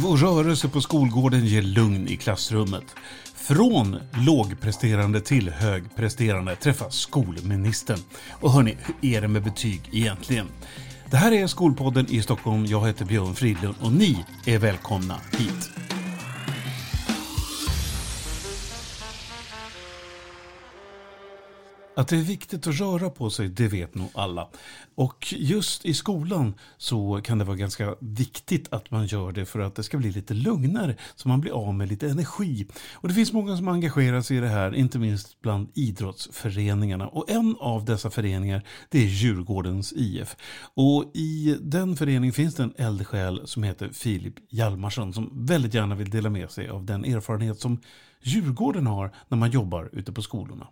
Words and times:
Liv 0.00 0.06
och 0.06 0.18
rörelse 0.18 0.68
på 0.68 0.80
skolgården 0.80 1.46
ger 1.46 1.62
lugn 1.62 2.08
i 2.08 2.16
klassrummet. 2.16 2.84
Från 3.34 3.96
lågpresterande 4.26 5.20
till 5.20 5.50
högpresterande 5.50 6.56
träffas 6.56 6.94
skolministern. 6.94 7.98
Och 8.30 8.52
hörni, 8.52 8.76
hur 8.80 9.14
är 9.14 9.20
det 9.20 9.28
med 9.28 9.42
betyg 9.42 9.80
egentligen? 9.92 10.46
Det 11.10 11.16
här 11.16 11.32
är 11.32 11.46
Skolpodden 11.46 12.06
i 12.10 12.22
Stockholm. 12.22 12.66
Jag 12.66 12.86
heter 12.86 13.04
Björn 13.04 13.34
Fridlund 13.34 13.74
och 13.80 13.92
ni 13.92 14.24
är 14.46 14.58
välkomna 14.58 15.16
hit. 15.38 15.70
Att 22.00 22.08
det 22.08 22.16
är 22.16 22.22
viktigt 22.22 22.66
att 22.66 22.80
röra 22.80 23.10
på 23.10 23.30
sig, 23.30 23.48
det 23.48 23.68
vet 23.68 23.94
nog 23.94 24.08
alla. 24.14 24.48
Och 24.94 25.34
just 25.38 25.84
i 25.84 25.94
skolan 25.94 26.54
så 26.78 27.20
kan 27.24 27.38
det 27.38 27.44
vara 27.44 27.56
ganska 27.56 27.94
viktigt 28.00 28.72
att 28.72 28.90
man 28.90 29.06
gör 29.06 29.32
det 29.32 29.46
för 29.46 29.60
att 29.60 29.74
det 29.74 29.82
ska 29.82 29.98
bli 29.98 30.10
lite 30.10 30.34
lugnare, 30.34 30.96
så 31.16 31.28
man 31.28 31.40
blir 31.40 31.52
av 31.52 31.74
med 31.74 31.88
lite 31.88 32.08
energi. 32.08 32.66
Och 32.92 33.08
det 33.08 33.14
finns 33.14 33.32
många 33.32 33.56
som 33.56 33.68
engagerar 33.68 34.22
sig 34.22 34.36
i 34.36 34.40
det 34.40 34.48
här, 34.48 34.74
inte 34.74 34.98
minst 34.98 35.40
bland 35.42 35.68
idrottsföreningarna. 35.74 37.08
Och 37.08 37.30
en 37.30 37.56
av 37.60 37.84
dessa 37.84 38.10
föreningar, 38.10 38.62
det 38.88 38.98
är 38.98 39.06
Djurgårdens 39.06 39.92
IF. 39.92 40.36
Och 40.74 41.10
i 41.14 41.56
den 41.60 41.96
föreningen 41.96 42.32
finns 42.32 42.54
det 42.54 42.62
en 42.62 42.74
eldsjäl 42.76 43.40
som 43.44 43.62
heter 43.62 43.88
Filip 43.92 44.34
Hjalmarsson 44.50 45.12
som 45.12 45.46
väldigt 45.46 45.74
gärna 45.74 45.94
vill 45.94 46.10
dela 46.10 46.30
med 46.30 46.50
sig 46.50 46.68
av 46.68 46.84
den 46.84 47.04
erfarenhet 47.04 47.60
som 47.60 47.80
Djurgården 48.22 48.86
har 48.86 49.14
när 49.28 49.38
man 49.38 49.50
jobbar 49.50 49.90
ute 49.92 50.12
på 50.12 50.22
skolorna. 50.22 50.66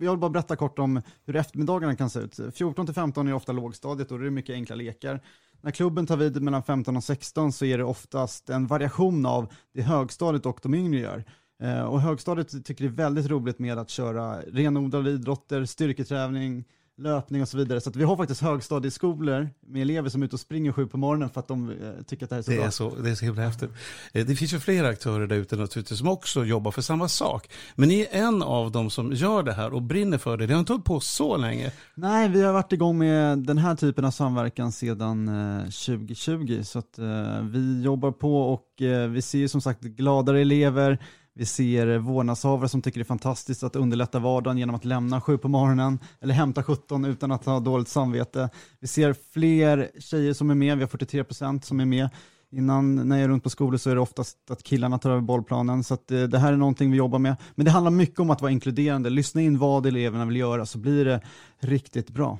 Jag 0.00 0.10
vill 0.10 0.18
bara 0.18 0.30
berätta 0.30 0.56
kort 0.56 0.78
om 0.78 1.02
hur 1.24 1.36
eftermiddagarna 1.36 1.96
kan 1.96 2.10
se 2.10 2.20
ut. 2.20 2.40
14 2.54 2.86
till 2.86 2.94
15 2.94 3.28
är 3.28 3.32
ofta 3.32 3.52
lågstadiet 3.52 4.12
och 4.12 4.18
det 4.18 4.26
är 4.26 4.30
mycket 4.30 4.54
enkla 4.54 4.76
lekar. 4.76 5.20
När 5.60 5.70
klubben 5.70 6.06
tar 6.06 6.16
vid 6.16 6.42
mellan 6.42 6.62
15 6.62 6.96
och 6.96 7.04
16 7.04 7.52
så 7.52 7.64
är 7.64 7.78
det 7.78 7.84
oftast 7.84 8.50
en 8.50 8.66
variation 8.66 9.26
av 9.26 9.52
det 9.74 9.82
högstadiet 9.82 10.46
och 10.46 10.60
de 10.62 10.74
yngre 10.74 11.00
gör. 11.00 11.24
Eh, 11.62 11.82
och 11.82 12.00
högstadiet 12.00 12.64
tycker 12.64 12.84
det 12.84 12.90
är 12.90 13.04
väldigt 13.04 13.26
roligt 13.26 13.58
med 13.58 13.78
att 13.78 13.90
köra 13.90 14.40
renodlade 14.40 15.10
idrotter, 15.10 15.64
styrketräning, 15.64 16.64
löpning 16.98 17.42
och 17.42 17.48
så 17.48 17.56
vidare. 17.56 17.80
Så 17.80 17.90
vi 17.94 18.04
har 18.04 18.16
faktiskt 18.16 18.40
högstadieskolor 18.40 19.50
med 19.66 19.82
elever 19.82 20.08
som 20.08 20.22
är 20.22 20.26
ute 20.26 20.36
och 20.36 20.40
springer 20.40 20.72
sju 20.72 20.86
på 20.86 20.96
morgonen 20.96 21.30
för 21.30 21.40
att 21.40 21.48
de 21.48 21.70
eh, 21.70 22.02
tycker 22.06 22.24
att 22.24 22.30
det 22.30 22.36
här 22.36 22.40
är 22.40 22.42
så 22.42 22.50
det 22.50 22.56
bra. 22.56 22.66
Är 22.66 22.70
så, 22.70 22.94
det 23.02 23.10
är 23.10 23.14
så 23.14 23.24
himla 23.24 23.42
häftigt. 23.42 23.70
Eh, 24.12 24.26
det 24.26 24.36
finns 24.36 24.54
ju 24.54 24.60
flera 24.60 24.88
aktörer 24.88 25.26
där 25.26 25.36
ute 25.36 25.56
naturligtvis 25.56 25.98
som 25.98 26.08
också 26.08 26.44
jobbar 26.44 26.70
för 26.70 26.82
samma 26.82 27.08
sak. 27.08 27.50
Men 27.74 27.88
ni 27.88 28.00
är 28.00 28.18
en 28.26 28.42
av 28.42 28.72
dem 28.72 28.90
som 28.90 29.12
gör 29.12 29.42
det 29.42 29.52
här 29.52 29.72
och 29.72 29.82
brinner 29.82 30.18
för 30.18 30.36
det. 30.36 30.46
Det 30.46 30.52
har 30.54 30.60
inte 30.60 30.72
hållit 30.72 30.84
på 30.84 31.00
så 31.00 31.36
länge. 31.36 31.72
Nej, 31.94 32.28
vi 32.28 32.42
har 32.42 32.52
varit 32.52 32.72
igång 32.72 32.98
med 32.98 33.38
den 33.38 33.58
här 33.58 33.74
typen 33.74 34.04
av 34.04 34.10
samverkan 34.10 34.72
sedan 34.72 35.30
2020. 35.64 36.56
Eh, 36.58 36.62
så 36.62 36.78
att 36.78 36.98
vi 37.42 37.82
jobbar 37.82 38.10
på 38.10 38.42
och 38.42 38.64
vi 39.10 39.22
ser 39.22 39.48
som 39.48 39.60
sagt 39.60 39.80
gladare 39.80 40.40
elever, 40.40 40.98
vi 41.38 41.46
ser 41.46 41.98
vårdnadshavare 41.98 42.68
som 42.68 42.82
tycker 42.82 43.00
det 43.00 43.02
är 43.02 43.04
fantastiskt 43.04 43.62
att 43.62 43.76
underlätta 43.76 44.18
vardagen 44.18 44.58
genom 44.58 44.74
att 44.74 44.84
lämna 44.84 45.20
sju 45.20 45.38
på 45.38 45.48
morgonen 45.48 45.98
eller 46.20 46.34
hämta 46.34 46.62
17 46.62 47.04
utan 47.04 47.32
att 47.32 47.44
ha 47.44 47.60
dåligt 47.60 47.88
samvete. 47.88 48.50
Vi 48.80 48.86
ser 48.86 49.16
fler 49.32 49.90
tjejer 49.98 50.32
som 50.32 50.50
är 50.50 50.54
med, 50.54 50.76
vi 50.76 50.82
har 50.82 50.88
43 50.88 51.24
procent 51.24 51.64
som 51.64 51.80
är 51.80 51.84
med. 51.84 52.08
Innan 52.50 53.08
när 53.08 53.16
jag 53.16 53.24
är 53.24 53.28
runt 53.28 53.42
på 53.42 53.50
skolor 53.50 53.78
så 53.78 53.90
är 53.90 53.94
det 53.94 54.00
oftast 54.00 54.50
att 54.50 54.62
killarna 54.62 54.98
tar 54.98 55.10
över 55.10 55.20
bollplanen. 55.20 55.84
Så 55.84 55.94
att, 55.94 56.10
eh, 56.10 56.22
det 56.22 56.38
här 56.38 56.52
är 56.52 56.56
någonting 56.56 56.90
vi 56.90 56.96
jobbar 56.96 57.18
med. 57.18 57.36
Men 57.54 57.64
det 57.64 57.70
handlar 57.70 57.90
mycket 57.90 58.20
om 58.20 58.30
att 58.30 58.40
vara 58.40 58.52
inkluderande. 58.52 59.10
Lyssna 59.10 59.40
in 59.40 59.58
vad 59.58 59.86
eleverna 59.86 60.24
vill 60.24 60.36
göra 60.36 60.66
så 60.66 60.78
blir 60.78 61.04
det 61.04 61.20
riktigt 61.58 62.10
bra. 62.10 62.38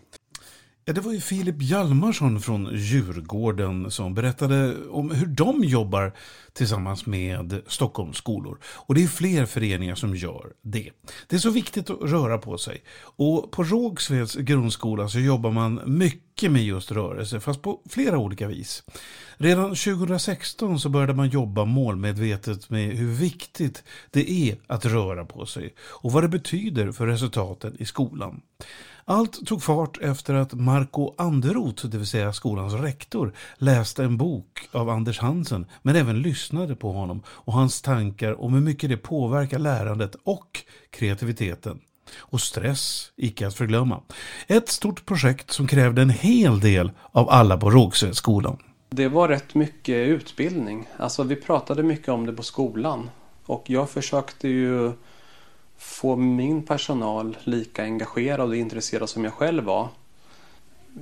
Ja, 0.89 0.95
det 0.95 1.01
var 1.01 1.13
ju 1.13 1.21
Filip 1.21 1.63
Hjalmarsson 1.63 2.41
från 2.41 2.69
Djurgården 2.73 3.91
som 3.91 4.15
berättade 4.15 4.75
om 4.91 5.11
hur 5.11 5.27
de 5.27 5.65
jobbar 5.65 6.13
tillsammans 6.53 7.07
med 7.07 7.63
Stockholms 7.67 8.17
skolor. 8.17 8.59
Och 8.65 8.95
det 8.95 9.03
är 9.03 9.07
fler 9.07 9.47
föreningar 9.47 9.95
som 9.95 10.17
gör 10.17 10.53
det. 10.63 10.91
Det 11.27 11.37
är 11.37 11.41
så 11.41 11.51
viktigt 11.51 11.91
att 11.91 12.03
röra 12.03 12.39
på 12.39 12.59
sig. 12.59 12.83
Och 13.01 13.51
på 13.51 13.65
Rågsveds 13.65 14.35
grundskola 14.35 15.09
så 15.09 15.19
jobbar 15.19 15.51
man 15.51 15.81
mycket 15.87 16.53
med 16.53 16.65
just 16.65 16.93
rörelse, 16.93 17.41
fast 17.41 17.63
på 17.63 17.81
flera 17.89 18.19
olika 18.19 18.49
vis. 18.49 18.83
Redan 19.37 19.69
2016 19.69 20.81
så 20.81 20.89
började 20.89 21.15
man 21.15 21.29
jobba 21.29 21.65
målmedvetet 21.65 22.71
med 22.71 22.97
hur 22.97 23.13
viktigt 23.15 23.85
det 24.11 24.31
är 24.31 24.57
att 24.67 24.85
röra 24.85 25.25
på 25.25 25.47
sig 25.47 25.75
och 25.81 26.13
vad 26.13 26.25
det 26.25 26.29
betyder 26.29 26.93
för 26.93 27.07
resultaten 27.07 27.77
i 27.79 27.85
skolan. 27.85 28.41
Allt 29.11 29.47
tog 29.47 29.63
fart 29.63 29.99
efter 29.99 30.35
att 30.35 30.53
Marco 30.53 31.15
Anderoth, 31.19 31.87
det 31.87 31.99
vill 31.99 32.07
säga 32.07 32.33
skolans 32.33 32.75
rektor, 32.75 33.33
läste 33.57 34.05
en 34.05 34.17
bok 34.17 34.69
av 34.73 34.89
Anders 34.89 35.19
Hansen, 35.19 35.67
men 35.83 35.97
även 35.97 36.23
lyssnade 36.23 36.77
på 36.77 36.93
honom 36.93 37.23
och 37.27 37.53
hans 37.53 37.83
tankar 37.83 38.41
om 38.41 38.55
hur 38.55 38.61
mycket 38.61 38.91
det 38.91 38.97
påverkar 38.97 39.59
lärandet 39.59 40.17
och 40.25 40.63
kreativiteten. 40.91 41.81
Och 42.19 42.41
stress, 42.41 43.13
icke 43.17 43.47
att 43.47 43.55
förglömma. 43.55 44.01
Ett 44.47 44.69
stort 44.69 45.07
projekt 45.07 45.51
som 45.51 45.67
krävde 45.67 46.03
en 46.03 46.11
hel 46.11 46.61
del 46.61 46.91
av 47.13 47.31
alla 47.31 47.57
på 47.57 47.71
Rågsvedsskolan. 47.71 48.57
Det 48.91 49.09
var 49.09 49.29
rätt 49.29 49.55
mycket 49.55 50.09
utbildning. 50.09 50.89
Alltså 50.97 51.23
vi 51.23 51.37
pratade 51.37 51.83
mycket 51.83 52.09
om 52.09 52.27
det 52.27 52.33
på 52.33 52.43
skolan. 52.43 53.11
Och 53.45 53.65
jag 53.67 53.91
försökte 53.91 54.49
ju 54.49 54.93
få 55.79 56.17
min 56.17 56.63
personal 56.63 57.37
lika 57.45 57.83
engagerad 57.83 58.49
och 58.49 58.57
intresserad 58.57 59.09
som 59.09 59.25
jag 59.25 59.33
själv 59.33 59.65
var. 59.65 59.89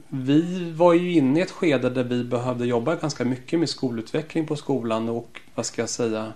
Vi 0.09 0.73
var 0.73 0.93
ju 0.93 1.13
inne 1.13 1.39
i 1.39 1.43
ett 1.43 1.51
skede 1.51 1.91
där 1.91 2.05
vi 2.05 2.25
behövde 2.25 2.67
jobba 2.67 2.95
ganska 2.95 3.25
mycket 3.25 3.61
med 3.61 3.69
skolutveckling 3.69 4.47
på 4.47 4.57
skolan 4.57 5.09
och 5.09 5.41
vad 5.55 5.67
ska 5.67 5.83
jag 5.83 5.89
säga 5.89 6.33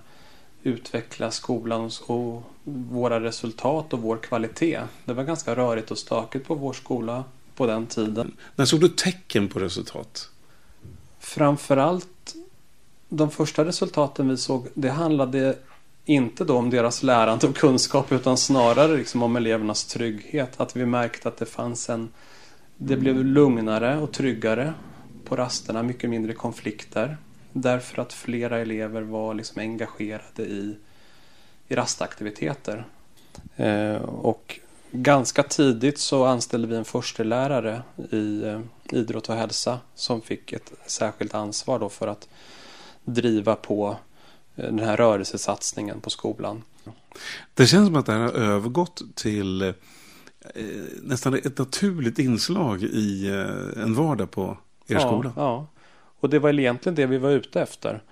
utveckla 0.62 1.30
skolan 1.30 1.90
och 2.06 2.42
våra 2.64 3.20
resultat 3.20 3.92
och 3.92 3.98
vår 3.98 4.16
kvalitet. 4.16 4.80
Det 5.04 5.12
var 5.12 5.24
ganska 5.24 5.56
rörigt 5.56 5.90
och 5.90 5.98
stökigt 5.98 6.46
på 6.46 6.54
vår 6.54 6.72
skola 6.72 7.24
på 7.56 7.66
den 7.66 7.86
tiden. 7.86 8.36
När 8.56 8.64
såg 8.64 8.80
du 8.80 8.88
tecken 8.88 9.48
på 9.48 9.58
resultat? 9.58 10.28
Framförallt 11.18 12.34
de 13.08 13.30
första 13.30 13.64
resultaten 13.64 14.28
vi 14.28 14.36
såg, 14.36 14.68
det 14.74 14.90
handlade 14.90 15.58
inte 16.04 16.44
då 16.44 16.56
om 16.56 16.70
deras 16.70 17.02
lärande 17.02 17.46
och 17.46 17.56
kunskap 17.56 18.12
utan 18.12 18.36
snarare 18.36 18.96
liksom 18.96 19.22
om 19.22 19.36
elevernas 19.36 19.84
trygghet. 19.84 20.60
Att 20.60 20.76
vi 20.76 20.86
märkte 20.86 21.28
att 21.28 21.36
det 21.36 21.46
fanns 21.46 21.90
en... 21.90 22.08
Det 22.76 22.96
blev 22.96 23.24
lugnare 23.24 23.98
och 23.98 24.12
tryggare 24.12 24.74
på 25.24 25.36
rasterna, 25.36 25.82
mycket 25.82 26.10
mindre 26.10 26.32
konflikter. 26.32 27.16
Därför 27.52 28.02
att 28.02 28.12
flera 28.12 28.58
elever 28.58 29.02
var 29.02 29.34
liksom 29.34 29.60
engagerade 29.60 30.42
i, 30.42 30.76
i 31.68 31.74
rastaktiviteter. 31.74 32.84
Eh, 33.56 34.02
och 34.02 34.60
ganska 34.90 35.42
tidigt 35.42 35.98
så 35.98 36.24
anställde 36.24 36.68
vi 36.68 36.76
en 36.76 36.84
förstelärare 36.84 37.82
i 38.10 38.42
eh, 38.42 38.60
idrott 38.90 39.28
och 39.28 39.34
hälsa 39.34 39.78
som 39.94 40.20
fick 40.20 40.52
ett 40.52 40.72
särskilt 40.86 41.34
ansvar 41.34 41.78
då 41.78 41.88
för 41.88 42.08
att 42.08 42.28
driva 43.04 43.56
på 43.56 43.96
den 44.62 44.78
här 44.78 44.96
rörelsesatsningen 44.96 46.00
på 46.00 46.10
skolan. 46.10 46.62
Det 47.54 47.66
känns 47.66 47.86
som 47.86 47.96
att 47.96 48.06
det 48.06 48.12
här 48.12 48.20
har 48.20 48.32
övergått 48.32 49.02
till 49.14 49.62
eh, 49.62 49.72
nästan 51.02 51.34
ett 51.34 51.58
naturligt 51.58 52.18
inslag 52.18 52.82
i 52.82 53.28
eh, 53.28 53.82
en 53.82 53.94
vardag 53.94 54.30
på 54.30 54.58
er 54.86 54.94
ja, 54.94 55.00
skola. 55.00 55.32
Ja, 55.36 55.66
och 56.20 56.30
det 56.30 56.38
var 56.38 56.58
egentligen 56.58 56.96
det 56.96 57.06
vi 57.06 57.18
var 57.18 57.30
ute 57.30 57.60
efter. 57.60 58.02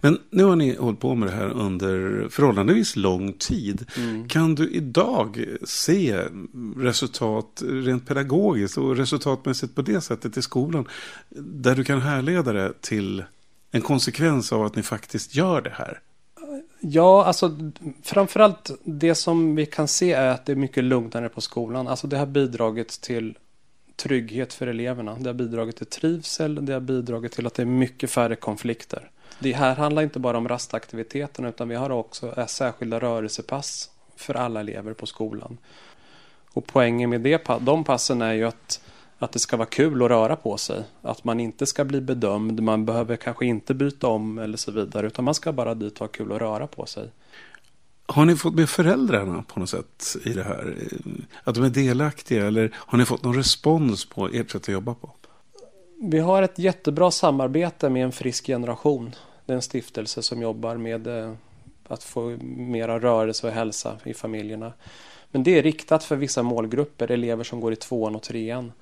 Men 0.00 0.18
nu 0.30 0.44
har 0.44 0.56
ni 0.56 0.76
hållit 0.76 1.00
på 1.00 1.14
med 1.14 1.28
det 1.28 1.34
här 1.34 1.48
under 1.48 2.26
förhållandevis 2.30 2.96
lång 2.96 3.32
tid. 3.32 3.86
Mm. 3.96 4.28
Kan 4.28 4.54
du 4.54 4.70
idag 4.70 5.46
se 5.64 6.24
resultat 6.76 7.62
rent 7.66 8.08
pedagogiskt 8.08 8.78
och 8.78 8.96
resultatmässigt 8.96 9.74
på 9.74 9.82
det 9.82 10.00
sättet 10.00 10.36
i 10.36 10.42
skolan 10.42 10.88
där 11.30 11.74
du 11.74 11.84
kan 11.84 12.00
härleda 12.00 12.52
det 12.52 12.72
till 12.80 13.24
en 13.70 13.82
konsekvens 13.82 14.52
av 14.52 14.64
att 14.64 14.76
ni 14.76 14.82
faktiskt 14.82 15.34
gör 15.34 15.60
det 15.60 15.72
här? 15.74 16.00
Ja, 16.80 17.24
alltså 17.24 17.56
framförallt 18.02 18.70
det 18.84 19.14
som 19.14 19.56
vi 19.56 19.66
kan 19.66 19.88
se 19.88 20.12
är 20.12 20.28
att 20.28 20.46
det 20.46 20.52
är 20.52 20.56
mycket 20.56 20.84
lugnare 20.84 21.28
på 21.28 21.40
skolan. 21.40 21.88
Alltså 21.88 22.06
det 22.06 22.18
har 22.18 22.26
bidragit 22.26 22.88
till 22.88 23.38
trygghet 23.96 24.52
för 24.52 24.66
eleverna. 24.66 25.16
Det 25.20 25.28
har 25.28 25.34
bidragit 25.34 25.76
till 25.76 25.86
trivsel. 25.86 26.66
Det 26.66 26.72
har 26.72 26.80
bidragit 26.80 27.32
till 27.32 27.46
att 27.46 27.54
det 27.54 27.62
är 27.62 27.66
mycket 27.66 28.10
färre 28.10 28.36
konflikter. 28.36 29.10
Det 29.38 29.52
här 29.52 29.76
handlar 29.76 30.02
inte 30.02 30.18
bara 30.18 30.38
om 30.38 30.48
rastaktiviteterna 30.48 31.48
utan 31.48 31.68
vi 31.68 31.74
har 31.74 31.90
också 31.90 32.46
särskilda 32.48 32.98
rörelsepass 32.98 33.90
för 34.16 34.34
alla 34.34 34.60
elever 34.60 34.92
på 34.92 35.06
skolan. 35.06 35.58
Och 36.52 36.66
poängen 36.66 37.10
med 37.10 37.20
det, 37.20 37.48
de 37.60 37.84
passen 37.84 38.22
är 38.22 38.32
ju 38.32 38.44
att 38.44 38.80
att 39.18 39.32
det 39.32 39.38
ska 39.38 39.56
vara 39.56 39.68
kul 39.68 40.02
att 40.02 40.10
röra 40.10 40.36
på 40.36 40.56
sig. 40.56 40.82
Att 41.02 41.24
man 41.24 41.40
inte 41.40 41.66
ska 41.66 41.84
bli 41.84 42.00
bedömd, 42.00 42.62
man 42.62 42.84
behöver 42.84 43.16
kanske 43.16 43.46
inte 43.46 43.74
byta 43.74 44.06
om 44.06 44.38
eller 44.38 44.56
så 44.56 44.72
vidare. 44.72 45.06
Utan 45.06 45.24
man 45.24 45.34
ska 45.34 45.52
bara 45.52 45.74
dit 45.74 45.92
och 45.92 46.00
ha 46.00 46.08
kul 46.08 46.32
att 46.32 46.40
röra 46.40 46.66
på 46.66 46.86
sig. 46.86 47.10
Har 48.06 48.24
ni 48.24 48.36
fått 48.36 48.54
med 48.54 48.68
föräldrarna 48.70 49.44
på 49.48 49.60
något 49.60 49.70
sätt 49.70 50.16
i 50.24 50.32
det 50.32 50.42
här? 50.42 50.76
Att 51.44 51.54
de 51.54 51.64
är 51.64 51.70
delaktiga 51.70 52.46
eller 52.46 52.74
har 52.76 52.98
ni 52.98 53.04
fått 53.04 53.24
någon 53.24 53.34
respons 53.36 54.04
på 54.04 54.28
ert 54.28 54.50
sätt 54.50 54.62
att 54.62 54.68
jobba 54.68 54.94
på? 54.94 55.10
Vi 56.00 56.18
har 56.18 56.42
ett 56.42 56.58
jättebra 56.58 57.10
samarbete 57.10 57.90
med 57.90 58.04
en 58.04 58.12
frisk 58.12 58.46
generation. 58.46 59.14
Det 59.46 59.52
är 59.52 59.56
en 59.56 59.62
stiftelse 59.62 60.22
som 60.22 60.42
jobbar 60.42 60.76
med 60.76 61.06
eh, 61.06 61.32
att 61.88 62.04
få 62.04 62.36
mera 62.42 62.98
rörelse 62.98 63.46
och 63.46 63.52
hälsa 63.52 63.96
i 64.04 64.14
familjerna. 64.14 64.72
Men 65.30 65.42
det 65.42 65.58
är 65.58 65.62
riktat 65.62 66.04
för 66.04 66.16
vissa 66.16 66.42
målgrupper, 66.42 67.10
elever 67.10 67.44
som 67.44 67.60
går 67.60 67.72
i 67.72 67.76
tvåan 67.76 68.16
och 68.16 68.22
trean 68.22 68.72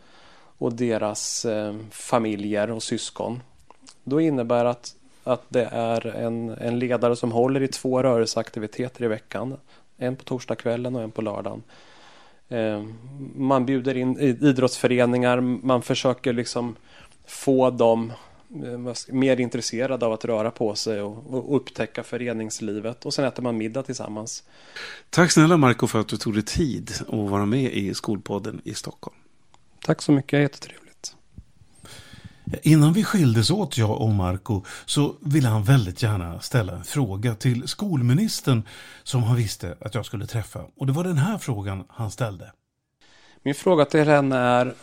och 0.58 0.74
deras 0.74 1.44
eh, 1.44 1.74
familjer 1.90 2.70
och 2.70 2.82
syskon. 2.82 3.42
Då 4.04 4.20
innebär 4.20 4.64
att, 4.64 4.94
att 5.24 5.42
det 5.48 5.64
är 5.72 6.06
en, 6.06 6.48
en 6.48 6.78
ledare 6.78 7.16
som 7.16 7.32
håller 7.32 7.62
i 7.62 7.68
två 7.68 8.02
rörelseaktiviteter 8.02 9.04
i 9.04 9.08
veckan. 9.08 9.56
En 9.96 10.16
på 10.16 10.24
torsdagskvällen 10.24 10.96
och 10.96 11.02
en 11.02 11.10
på 11.10 11.22
lördagen. 11.22 11.62
Eh, 12.48 12.84
man 13.36 13.66
bjuder 13.66 13.96
in 13.96 14.18
idrottsföreningar, 14.18 15.40
man 15.40 15.82
försöker 15.82 16.32
liksom 16.32 16.76
få 17.26 17.70
dem 17.70 18.12
eh, 18.50 18.94
mer 19.08 19.40
intresserade 19.40 20.06
av 20.06 20.12
att 20.12 20.24
röra 20.24 20.50
på 20.50 20.74
sig 20.74 21.00
och, 21.02 21.34
och, 21.34 21.56
upptäcka 21.56 22.02
föreningslivet 22.02 23.06
och 23.06 23.14
sen 23.14 23.24
äter 23.24 23.42
man 23.42 23.56
middag 23.56 23.82
tillsammans. 23.82 24.42
Tack 25.10 25.30
snälla 25.32 25.56
Marco 25.56 25.86
för 25.86 26.00
att 26.00 26.08
du 26.08 26.16
tog 26.16 26.34
dig 26.34 26.42
tid 26.42 26.90
att 27.00 27.30
vara 27.30 27.46
med 27.46 27.72
i 27.72 27.94
Skolpodden 27.94 28.60
i 28.64 28.74
Stockholm. 28.74 29.16
Tack 29.80 30.02
så 30.02 30.12
mycket, 30.12 30.40
jättetrevligt. 30.40 30.86
Innan 32.62 32.92
vi 32.92 33.04
skildes 33.04 33.50
åt, 33.50 33.78
jag 33.78 34.00
och 34.00 34.08
Marco, 34.08 34.62
så 34.86 35.14
ville 35.20 35.48
han 35.48 35.64
väldigt 35.64 36.02
gärna 36.02 36.40
ställa 36.40 36.72
en 36.72 36.84
fråga 36.84 37.34
till 37.34 37.68
skolministern 37.68 38.62
som 39.02 39.22
han 39.22 39.36
visste 39.36 39.76
att 39.80 39.94
jag 39.94 40.06
skulle 40.06 40.26
träffa. 40.26 40.64
Och 40.76 40.86
det 40.86 40.92
var 40.92 41.04
den 41.04 41.18
här 41.18 41.38
frågan 41.38 41.84
han 41.88 42.10
ställde. 42.10 42.52
Min 43.42 43.54
fråga 43.54 43.84
till 43.84 44.08
henne 44.08 44.36
är 44.36 44.74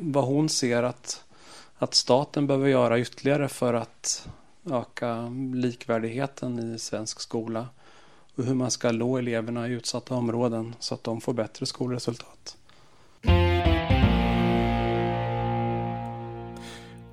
vad 0.00 0.24
hon 0.24 0.48
ser 0.48 0.82
att, 0.82 1.24
att 1.78 1.94
staten 1.94 2.46
behöver 2.46 2.68
göra 2.68 2.98
ytterligare 2.98 3.48
för 3.48 3.74
att 3.74 4.28
öka 4.70 5.28
likvärdigheten 5.54 6.74
i 6.74 6.78
svensk 6.78 7.20
skola 7.20 7.68
och 8.36 8.44
hur 8.44 8.54
man 8.54 8.70
ska 8.70 8.92
nå 8.92 9.18
eleverna 9.18 9.68
i 9.68 9.72
utsatta 9.72 10.14
områden 10.14 10.74
så 10.78 10.94
att 10.94 11.04
de 11.04 11.20
får 11.20 11.32
bättre 11.32 11.66
skolresultat. 11.66 12.56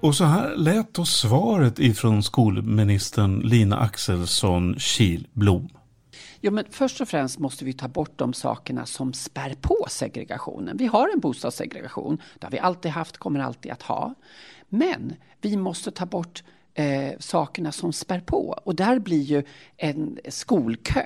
Och 0.04 0.16
så 0.16 0.24
här 0.24 0.56
lät 0.56 0.94
då 0.94 1.06
svaret 1.06 1.80
ifrån 1.80 2.24
skolministern 2.24 3.40
Lina 3.40 3.78
Axelsson 3.78 4.80
Kilblom. 4.80 5.70
Ja, 6.42 6.52
men 6.52 6.66
först 6.70 7.02
och 7.02 7.08
främst 7.08 7.40
måste 7.40 7.66
vi 7.66 7.74
ta 7.74 7.88
bort 7.88 8.12
de 8.16 8.34
sakerna 8.34 8.86
som 8.86 9.14
spär 9.14 9.56
på 9.62 9.86
segregationen. 9.90 10.78
Vi 10.78 10.86
har 10.86 11.10
en 11.14 11.20
bostadssegregation, 11.20 12.22
det 12.40 12.46
har 12.46 12.52
vi 12.52 12.60
alltid 12.60 12.92
haft, 12.92 13.18
kommer 13.18 13.40
alltid 13.40 13.72
att 13.72 13.82
ha. 13.82 14.14
Men 14.70 15.14
vi 15.42 15.58
måste 15.58 15.92
ta 15.92 16.06
bort 16.06 16.44
eh, 16.74 17.12
sakerna 17.20 17.72
som 17.72 17.94
spär 17.94 18.20
på 18.20 18.60
och 18.64 18.76
där 18.76 19.00
blir 19.00 19.22
ju 19.22 19.44
en 19.78 20.20
skolkö 20.30 21.06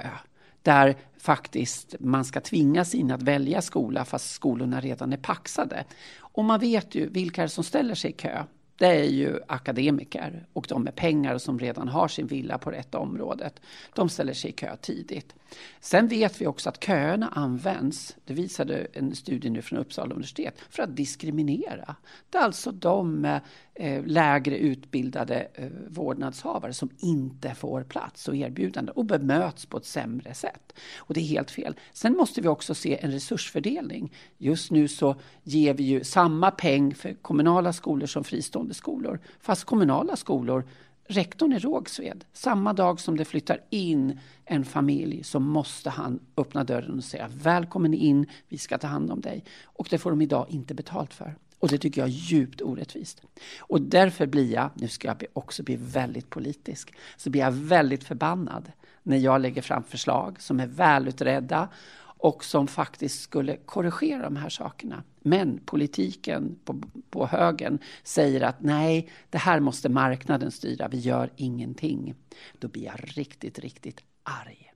där 0.61 0.95
faktiskt 1.17 1.95
man 1.99 2.25
ska 2.25 2.41
tvingas 2.41 2.95
in 2.95 3.11
att 3.11 3.21
välja 3.21 3.61
skola 3.61 4.05
fast 4.05 4.31
skolorna 4.31 4.81
redan 4.81 5.13
är 5.13 5.17
paxade. 5.17 5.85
Och 6.19 6.43
man 6.43 6.59
vet 6.59 6.95
ju 6.95 7.09
vilka 7.09 7.47
som 7.47 7.63
ställer 7.63 7.95
sig 7.95 8.09
i 8.09 8.13
kö 8.13 8.43
det 8.77 8.87
är 8.87 9.09
ju 9.09 9.39
akademiker 9.47 10.45
och 10.53 10.65
de 10.69 10.83
med 10.83 10.95
pengar 10.95 11.37
som 11.37 11.59
redan 11.59 11.87
har 11.87 12.07
sin 12.07 12.27
villa 12.27 12.57
på 12.57 12.71
rätt 12.71 12.95
området. 12.95 13.61
De 13.93 14.09
ställer 14.09 14.33
sig 14.33 14.49
i 14.49 14.53
kö 14.53 14.75
tidigt. 14.75 15.35
Sen 15.79 16.07
vet 16.07 16.41
vi 16.41 16.47
också 16.47 16.69
att 16.69 16.83
köerna 16.83 17.27
används, 17.27 18.15
det 18.25 18.33
visade 18.33 18.87
en 18.93 19.15
studie 19.15 19.49
nu 19.49 19.61
från 19.61 19.79
Uppsala 19.79 20.11
universitet, 20.11 20.55
för 20.69 20.83
att 20.83 20.95
diskriminera. 20.95 21.95
Det 22.29 22.37
är 22.37 22.41
alltså 22.41 22.71
de 22.71 23.25
eh, 23.73 24.05
lägre 24.05 24.57
utbildade 24.57 25.47
eh, 25.53 25.69
vårdnadshavare 25.87 26.73
som 26.73 26.89
inte 26.97 27.55
får 27.55 27.83
plats 27.83 28.27
och 28.27 28.35
erbjudande 28.35 28.91
och 28.91 29.05
bemöts 29.05 29.65
på 29.65 29.77
ett 29.77 29.85
sämre 29.85 30.33
sätt. 30.33 30.73
Och 30.97 31.13
det 31.13 31.19
är 31.19 31.25
helt 31.25 31.51
fel. 31.51 31.75
Sen 31.93 32.13
måste 32.13 32.41
vi 32.41 32.47
också 32.47 32.75
se 32.75 32.97
en 33.01 33.11
resursfördelning. 33.11 34.13
Just 34.37 34.71
nu 34.71 34.87
så 34.87 35.15
ger 35.43 35.73
vi 35.73 35.83
ju 35.83 36.03
samma 36.03 36.51
peng 36.51 36.95
för 36.95 37.13
kommunala 37.13 37.73
skolor 37.73 38.07
som 38.07 38.23
fristående 38.23 38.66
skolor. 38.73 39.19
Fast 39.39 39.63
kommunala 39.63 40.15
skolor 40.15 40.67
rektorn 41.07 41.53
i 41.53 41.59
Rågsved, 41.59 42.25
samma 42.33 42.73
dag 42.73 42.99
som 42.99 43.17
det 43.17 43.25
flyttar 43.25 43.59
in 43.69 44.19
en 44.45 44.65
familj 44.65 45.23
så 45.23 45.39
måste 45.39 45.89
han 45.89 46.19
öppna 46.37 46.63
dörren 46.63 46.97
och 46.97 47.03
säga 47.03 47.29
välkommen 47.33 47.93
in, 47.93 48.25
vi 48.47 48.57
ska 48.57 48.77
ta 48.77 48.87
hand 48.87 49.11
om 49.11 49.21
dig. 49.21 49.43
Och 49.63 49.87
det 49.89 49.97
får 49.97 50.09
de 50.09 50.21
idag 50.21 50.45
inte 50.49 50.73
betalt 50.73 51.13
för. 51.13 51.35
Och 51.59 51.67
det 51.67 51.77
tycker 51.77 52.01
jag 52.01 52.07
är 52.07 52.13
djupt 52.13 52.61
orättvist. 52.61 53.21
Och 53.59 53.81
därför 53.81 54.25
blir 54.25 54.53
jag, 54.53 54.69
nu 54.73 54.87
ska 54.87 55.07
jag 55.07 55.23
också 55.33 55.63
bli 55.63 55.75
väldigt 55.75 56.29
politisk, 56.29 56.93
så 57.17 57.29
blir 57.29 57.41
jag 57.41 57.51
väldigt 57.51 58.03
förbannad 58.03 58.71
när 59.03 59.17
jag 59.17 59.41
lägger 59.41 59.61
fram 59.61 59.83
förslag 59.83 60.41
som 60.41 60.59
är 60.59 60.67
välutredda 60.67 61.69
och 62.17 62.43
som 62.43 62.67
faktiskt 62.67 63.21
skulle 63.21 63.57
korrigera 63.57 64.21
de 64.21 64.35
här 64.35 64.49
sakerna. 64.49 65.03
Men 65.19 65.59
politiken 65.65 66.59
på, 66.65 66.81
på 67.09 67.27
högen 67.27 67.79
säger 68.03 68.41
att 68.41 68.61
nej, 68.61 69.09
det 69.29 69.37
här 69.37 69.59
måste 69.59 69.89
marknaden 69.89 70.51
styra, 70.51 70.87
vi 70.87 70.99
gör 70.99 71.29
ingenting. 71.35 72.15
Då 72.59 72.67
blir 72.67 72.83
jag 72.83 73.17
riktigt, 73.17 73.59
riktigt 73.59 74.01
arg. 74.23 74.71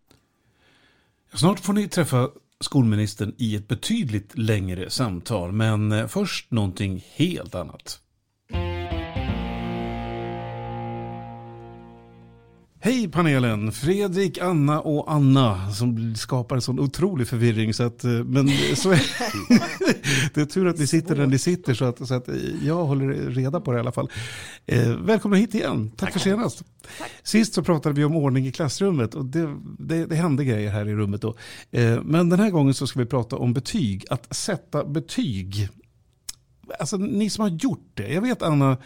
Snart 1.34 1.60
får 1.60 1.74
ni 1.74 1.88
träffa 1.88 2.30
skolministern 2.60 3.36
i 3.38 3.56
ett 3.56 3.68
betydligt 3.68 4.38
längre 4.38 4.90
samtal, 4.90 5.52
men 5.52 5.92
eh, 5.92 6.08
först 6.08 6.52
någonting 6.52 7.06
helt 7.16 7.56
annat. 7.56 8.00
Hej 12.84 13.08
panelen! 13.08 13.72
Fredrik, 13.72 14.38
Anna 14.38 14.82
och 14.82 15.12
Anna 15.12 15.72
som 15.72 16.16
skapar 16.16 16.56
en 16.56 16.62
sån 16.62 16.80
otrolig 16.80 17.28
förvirring. 17.28 17.74
Så 17.74 17.84
att, 17.84 18.04
eh, 18.04 18.12
men 18.12 18.50
så 18.76 18.92
är, 18.92 19.02
det 20.34 20.42
är 20.42 20.46
tur 20.46 20.68
att 20.68 20.78
ni 20.78 20.88
sitter 20.88 21.16
där 21.16 21.28
ni 21.28 21.38
sitter 21.38 21.74
så 21.74 21.86
att, 21.86 22.08
så 22.08 22.14
att 22.14 22.30
jag 22.64 22.86
håller 22.86 23.08
reda 23.30 23.62
på 23.62 23.72
det 23.72 23.78
i 23.78 23.80
alla 23.80 23.92
fall. 23.92 24.10
Eh, 24.66 24.96
välkomna 24.96 25.38
hit 25.38 25.56
igen. 25.56 25.90
Tack, 25.90 26.00
Tack 26.00 26.14
för 26.14 26.20
senast. 26.20 26.64
Tack. 26.98 27.12
Sist 27.24 27.54
så 27.54 27.64
pratade 27.64 27.96
vi 27.96 28.04
om 28.04 28.16
ordning 28.16 28.48
i 28.48 28.52
klassrummet 28.52 29.16
och 29.16 29.26
det, 29.26 29.56
det, 29.80 30.06
det 30.06 30.16
hände 30.16 30.46
grejer 30.46 30.72
här 30.72 30.88
i 30.90 30.96
rummet 30.96 31.22
då. 31.22 31.36
Eh, 31.72 32.04
men 32.04 32.30
den 32.30 32.40
här 32.40 32.50
gången 32.50 32.74
så 32.74 32.88
ska 32.88 33.00
vi 33.00 33.06
prata 33.06 33.36
om 33.36 33.54
betyg. 33.54 34.06
Att 34.10 34.36
sätta 34.36 34.86
betyg. 34.86 35.70
Alltså 36.80 36.98
ni 36.98 37.30
som 37.30 37.42
har 37.42 37.50
gjort 37.50 37.92
det. 37.94 38.14
Jag 38.14 38.22
vet 38.22 38.42
Anna 38.42 38.78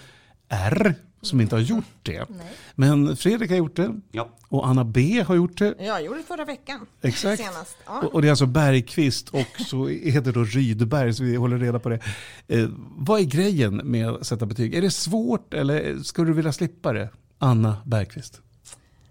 R 0.49 0.95
som 1.25 1.41
inte 1.41 1.55
har 1.55 1.61
gjort 1.61 1.85
det. 2.01 2.25
Nej. 2.29 2.47
Men 2.75 3.17
Fredrik 3.17 3.49
har 3.49 3.57
gjort 3.57 3.75
det. 3.75 3.95
Ja. 4.11 4.29
Och 4.49 4.67
Anna 4.67 4.83
B 4.83 5.23
har 5.27 5.35
gjort 5.35 5.57
det. 5.57 5.75
Jag 5.79 6.03
gjorde 6.03 6.17
det 6.17 6.23
förra 6.23 6.45
veckan. 6.45 6.85
Exakt. 7.01 7.41
Senast. 7.43 7.77
Ja. 7.85 7.99
Och, 7.99 8.13
och, 8.13 8.21
det 8.21 8.27
är 8.27 8.29
alltså 8.29 8.45
Bergqvist 8.45 9.29
och 9.29 9.61
så 9.67 9.87
heter 9.87 10.21
det 10.21 10.31
då 10.31 10.43
Rydberg, 10.43 11.13
så 11.13 11.23
vi 11.23 11.35
håller 11.35 11.57
reda 11.57 11.79
på 11.79 11.89
det. 11.89 11.99
Eh, 12.47 12.69
vad 12.97 13.19
är 13.19 13.23
grejen 13.23 13.75
med 13.75 14.09
att 14.09 14.27
sätta 14.27 14.45
betyg? 14.45 14.75
Är 14.75 14.81
det 14.81 14.91
svårt 14.91 15.53
eller 15.53 15.99
skulle 16.03 16.29
du 16.29 16.33
vilja 16.33 16.53
slippa 16.53 16.93
det? 16.93 17.09
Anna 17.37 17.77
Bergqvist 17.85 18.41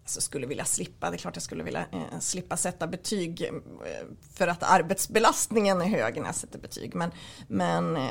alltså 0.04 0.20
skulle 0.20 0.46
vilja 0.46 0.64
slippa, 0.64 1.10
det 1.10 1.16
är 1.16 1.18
klart 1.18 1.36
jag 1.36 1.42
skulle 1.42 1.64
vilja 1.64 1.86
eh, 1.92 2.18
slippa 2.20 2.56
sätta 2.56 2.86
betyg 2.86 3.42
eh, 3.42 3.52
för 4.34 4.48
att 4.48 4.62
arbetsbelastningen 4.62 5.80
är 5.80 5.86
hög 5.86 6.16
när 6.16 6.26
jag 6.26 6.34
sätter 6.34 6.58
betyg. 6.58 6.94
Men, 6.94 7.10
men 7.48 7.96
eh, 7.96 8.02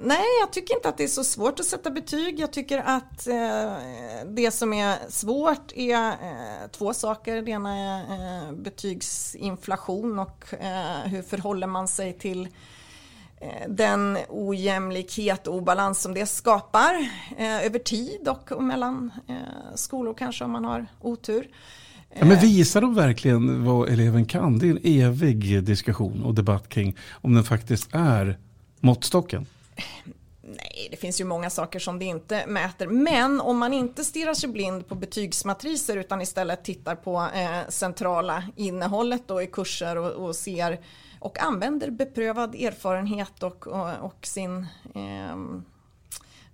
nej, 0.00 0.24
jag 0.40 0.52
tycker 0.52 0.74
inte 0.74 0.88
att 0.88 0.98
det 0.98 1.04
är 1.04 1.08
så 1.08 1.24
svårt 1.24 1.60
att 1.60 1.66
sätta 1.66 1.90
betyg. 1.90 2.40
Jag 2.40 2.52
tycker 2.52 2.78
att 2.78 3.26
eh, 3.26 3.72
det 4.26 4.50
som 4.50 4.72
är 4.72 4.98
svårt 5.08 5.72
är 5.74 6.08
eh, 6.08 6.68
två 6.72 6.94
saker. 6.94 7.42
Det 7.42 7.50
ena 7.50 7.76
är 7.76 8.46
eh, 8.46 8.52
betygsinflation 8.52 10.18
och 10.18 10.54
eh, 10.54 11.00
hur 11.00 11.22
förhåller 11.22 11.66
man 11.66 11.88
sig 11.88 12.18
till 12.18 12.44
Eh, 12.44 12.52
den 13.68 14.18
ojämlikhet 14.28 15.46
och 15.46 15.54
obalans 15.54 16.02
som 16.02 16.14
det 16.14 16.26
skapar 16.26 16.94
eh, 17.38 17.66
över 17.66 17.78
tid 17.78 18.28
och 18.28 18.62
mellan 18.62 19.12
eh, 19.28 19.34
skolor 19.74 20.14
kanske 20.14 20.44
om 20.44 20.50
man 20.50 20.64
har 20.64 20.86
otur. 21.00 21.48
Ja, 22.18 22.24
men 22.24 22.40
visar 22.40 22.80
de 22.80 22.94
verkligen 22.94 23.64
vad 23.64 23.88
eleven 23.88 24.26
kan? 24.26 24.58
Det 24.58 24.66
är 24.66 24.70
en 24.70 24.80
evig 24.84 25.64
diskussion 25.64 26.24
och 26.24 26.34
debatt 26.34 26.68
kring 26.68 26.96
om 27.12 27.34
den 27.34 27.44
faktiskt 27.44 27.88
är 27.92 28.38
måttstocken. 28.80 29.46
Nej, 30.42 30.88
det 30.90 30.96
finns 30.96 31.20
ju 31.20 31.24
många 31.24 31.50
saker 31.50 31.78
som 31.78 31.98
det 31.98 32.04
inte 32.04 32.46
mäter. 32.46 32.86
Men 32.86 33.40
om 33.40 33.58
man 33.58 33.72
inte 33.72 34.04
stirrar 34.04 34.34
sig 34.34 34.48
blind 34.48 34.88
på 34.88 34.94
betygsmatriser 34.94 35.96
utan 35.96 36.22
istället 36.22 36.64
tittar 36.64 36.94
på 36.94 37.28
eh, 37.34 37.68
centrala 37.68 38.44
innehållet 38.56 39.22
då 39.26 39.42
i 39.42 39.46
kurser 39.46 39.96
och, 39.96 40.10
och 40.10 40.36
ser 40.36 40.78
och 41.26 41.42
använder 41.42 41.90
beprövad 41.90 42.54
erfarenhet 42.54 43.42
och, 43.42 43.66
och, 43.66 43.88
och 44.00 44.26
sin 44.26 44.66
eh, 44.94 45.36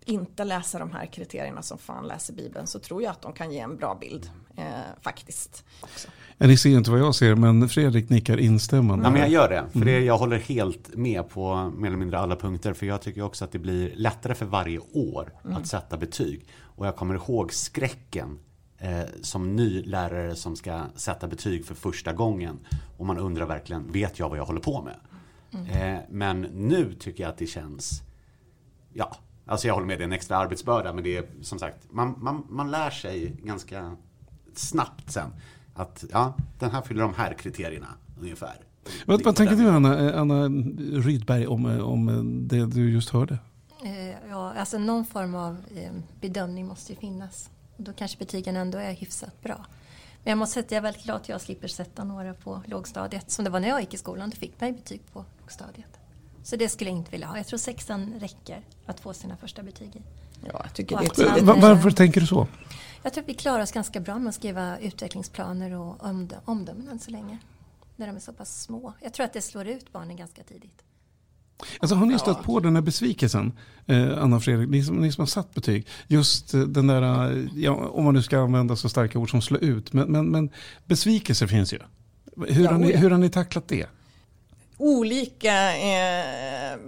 inte 0.05 0.45
läsa 0.45 0.79
de 0.79 0.93
här 0.93 1.07
kriterierna 1.07 1.62
som 1.62 1.79
fan 1.79 2.07
läser 2.07 2.35
Bibeln 2.35 2.67
så 2.67 2.79
tror 2.79 3.02
jag 3.02 3.11
att 3.11 3.23
de 3.23 3.33
kan 3.33 3.52
ge 3.52 3.59
en 3.59 3.76
bra 3.76 3.99
bild 4.00 4.31
eh, 4.57 4.64
faktiskt. 5.00 5.64
Också. 5.81 6.09
Ni 6.38 6.57
ser 6.57 6.71
inte 6.71 6.91
vad 6.91 7.00
jag 7.00 7.14
ser 7.14 7.35
men 7.35 7.69
Fredrik 7.69 8.09
nickar 8.09 8.37
instämmande. 8.37 9.05
Ja, 9.05 9.11
men 9.11 9.21
jag 9.21 9.31
gör 9.31 9.49
det, 9.49 9.64
för 9.73 9.85
det, 9.85 9.93
mm. 9.93 10.07
jag 10.07 10.19
håller 10.19 10.38
helt 10.38 10.97
med 10.97 11.29
på 11.29 11.73
mer 11.76 11.87
eller 11.87 11.97
mindre 11.97 12.19
alla 12.19 12.37
punkter 12.37 12.73
för 12.73 12.87
jag 12.87 13.02
tycker 13.02 13.23
också 13.23 13.45
att 13.45 13.52
det 13.52 13.59
blir 13.59 13.93
lättare 13.97 14.35
för 14.35 14.47
varje 14.47 14.79
år 14.93 15.33
mm. 15.45 15.57
att 15.57 15.67
sätta 15.67 15.97
betyg. 15.97 16.47
Och 16.61 16.87
jag 16.87 16.97
kommer 16.97 17.14
ihåg 17.14 17.52
skräcken 17.52 18.38
eh, 18.83 19.05
som 19.23 19.57
ny 19.57 19.83
lärare 19.83 20.35
som 20.37 20.57
ska 20.57 20.83
sätta 20.95 21.29
betyg 21.29 21.67
för 21.67 21.75
första 21.75 22.12
gången. 22.12 22.59
Och 22.99 23.07
man 23.07 23.19
undrar 23.19 23.47
verkligen, 23.47 23.93
vet 23.93 24.19
jag 24.19 24.29
vad 24.29 24.39
jag 24.39 24.45
håller 24.45 24.61
på 24.61 24.83
med? 24.83 24.97
Eh, 25.71 26.01
men 26.11 26.41
nu 26.41 26.95
tycker 26.95 27.25
jag 27.25 27.31
att 27.31 27.39
det 27.39 27.47
känns, 27.47 28.03
ja, 28.93 29.17
alltså 29.47 29.67
jag 29.67 29.75
håller 29.75 29.87
med, 29.87 29.99
det 29.99 30.03
är 30.03 30.07
en 30.07 30.12
extra 30.12 30.37
arbetsbörda. 30.37 30.93
Men 30.93 31.05
det 31.05 31.17
är 31.17 31.27
som 31.43 31.59
sagt, 31.59 31.77
man, 31.91 32.15
man, 32.19 32.47
man 32.49 32.71
lär 32.71 32.91
sig 32.91 33.37
ganska 33.43 33.97
snabbt 34.55 35.11
sen. 35.11 35.31
Att 35.75 36.05
ja, 36.12 36.35
den 36.59 36.71
här 36.71 36.83
fyller 36.83 37.03
de 37.03 37.15
här 37.15 37.35
kriterierna 37.35 37.89
ungefär. 38.21 38.57
Vad, 39.07 39.23
vad 39.23 39.37
tänker 39.37 39.57
du 39.57 39.69
Anna, 39.69 40.09
eh, 40.09 40.21
Anna 40.21 40.49
Rydberg 41.01 41.47
om, 41.47 41.67
eh, 41.67 41.81
om 41.81 42.09
eh, 42.09 42.15
det 42.25 42.67
du 42.67 42.91
just 42.91 43.11
hörde? 43.11 43.39
Ja, 44.29 44.53
alltså 44.53 44.79
någon 44.79 45.05
form 45.05 45.35
av 45.35 45.57
bedömning 46.21 46.67
måste 46.67 46.93
ju 46.93 46.99
finnas. 46.99 47.51
Och 47.76 47.83
då 47.83 47.93
kanske 47.93 48.19
betygen 48.19 48.57
ändå 48.57 48.79
är 48.79 48.93
hyfsat 48.93 49.43
bra. 49.43 49.67
Men 50.25 50.31
jag 50.31 50.38
måste 50.38 50.52
säga 50.55 50.64
att 50.64 50.71
jag 50.71 50.79
är 50.79 50.83
väldigt 50.83 51.02
glad 51.05 51.17
att 51.17 51.29
jag 51.29 51.41
slipper 51.41 51.69
sätta 51.69 52.05
några 52.05 52.35
på 52.35 52.62
lågstadiet. 52.67 53.31
Som 53.31 53.45
det 53.45 53.50
var 53.50 53.61
när 53.61 53.69
jag 53.69 53.81
gick 53.81 53.95
i 53.95 53.97
skolan, 53.97 54.31
då 54.31 54.37
fick 54.37 54.61
man 54.61 54.73
betyg 54.75 55.00
på 55.12 55.25
lågstadiet. 55.41 55.99
Så 56.45 56.57
det 56.57 56.69
skulle 56.69 56.91
jag 56.91 56.99
inte 56.99 57.11
vilja 57.11 57.26
ha. 57.26 57.37
Jag 57.37 57.47
tror 57.47 57.59
sexan 57.59 58.14
räcker 58.21 58.62
att 58.87 59.00
få 59.00 59.12
sina 59.14 59.37
första 59.37 59.62
betyg 59.62 59.97
i. 59.97 60.02
Ja, 60.47 60.61
jag 60.64 60.75
tycker 60.75 60.97
Och 60.97 61.02
det 61.37 61.43
man- 61.45 61.61
Varför 61.61 61.91
tänker 61.91 62.21
du 62.21 62.26
så? 62.26 62.47
Jag 63.02 63.12
tror 63.12 63.23
att 63.25 63.29
vi 63.29 63.35
klarar 63.35 63.62
oss 63.62 63.73
ganska 63.73 64.00
bra 64.00 64.19
med 64.19 64.29
att 64.29 64.35
skriva 64.35 64.79
utvecklingsplaner 64.79 65.73
och 65.73 65.99
omdö- 66.02 66.41
omdömen 66.45 66.88
än 66.88 66.99
så 66.99 67.11
länge. 67.11 67.38
När 67.97 68.07
de 68.07 68.17
är 68.17 68.21
så 68.21 68.33
pass 68.33 68.62
små. 68.62 68.93
Jag 69.00 69.12
tror 69.12 69.26
att 69.26 69.33
det 69.33 69.41
slår 69.41 69.67
ut 69.67 69.93
barnen 69.93 70.17
ganska 70.17 70.43
tidigt. 70.43 70.83
Alltså, 71.81 71.97
har 71.97 72.07
ni 72.07 72.19
stött 72.19 72.42
på 72.42 72.61
den 72.61 72.75
här 72.75 72.83
besvikelsen, 72.83 73.52
eh, 73.87 74.23
Anna 74.23 74.37
och 74.37 74.42
Fredrik, 74.45 74.69
ni 74.69 74.85
som, 74.85 74.97
ni 74.97 75.12
som 75.12 75.23
har 75.23 75.26
satt 75.26 75.54
betyg? 75.54 75.87
Just 76.07 76.54
eh, 76.54 76.61
den 76.61 76.87
där, 76.87 77.31
eh, 77.33 77.45
ja, 77.54 77.73
om 77.73 78.04
man 78.04 78.14
nu 78.14 78.23
ska 78.23 78.38
använda 78.38 78.76
så 78.76 78.88
starka 78.88 79.19
ord 79.19 79.31
som 79.31 79.42
slå 79.42 79.59
ut, 79.59 79.92
men, 79.92 80.12
men, 80.12 80.31
men 80.31 80.50
besvikelser 80.87 81.47
finns 81.47 81.73
ju. 81.73 81.78
Hur, 82.49 82.64
Ja, 82.64 82.71
har 82.71 82.78
ni, 82.78 82.97
hur 82.97 83.11
har 83.11 83.19
ni 83.19 83.31
tacklat 83.31 83.69
det? 83.69 83.87
olika 84.78 85.76
eh, 85.76 86.78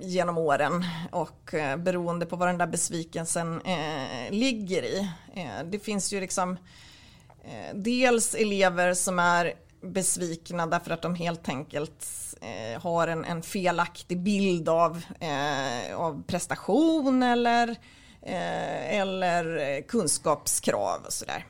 genom 0.00 0.38
åren 0.38 0.84
och 1.10 1.54
eh, 1.54 1.76
beroende 1.76 2.26
på 2.26 2.36
vad 2.36 2.48
den 2.48 2.58
där 2.58 2.66
besvikelsen 2.66 3.60
eh, 3.60 4.30
ligger 4.30 4.82
i. 4.82 5.10
Eh, 5.34 5.64
det 5.70 5.78
finns 5.78 6.12
ju 6.12 6.20
liksom 6.20 6.56
dels 7.74 8.34
elever 8.34 8.94
som 8.94 9.18
är 9.18 9.52
besvikna 9.82 10.66
därför 10.66 10.90
att 10.90 11.02
de 11.02 11.14
helt 11.14 11.48
enkelt 11.48 12.06
eh, 12.40 12.82
har 12.82 13.08
en, 13.08 13.24
en 13.24 13.42
felaktig 13.42 14.22
bild 14.22 14.68
av, 14.68 15.02
eh, 15.20 15.96
av 15.96 16.22
prestation 16.26 17.22
eller, 17.22 17.68
eh, 18.22 18.98
eller 18.98 19.80
kunskapskrav 19.80 21.00
och 21.06 21.12
sådär. 21.12 21.46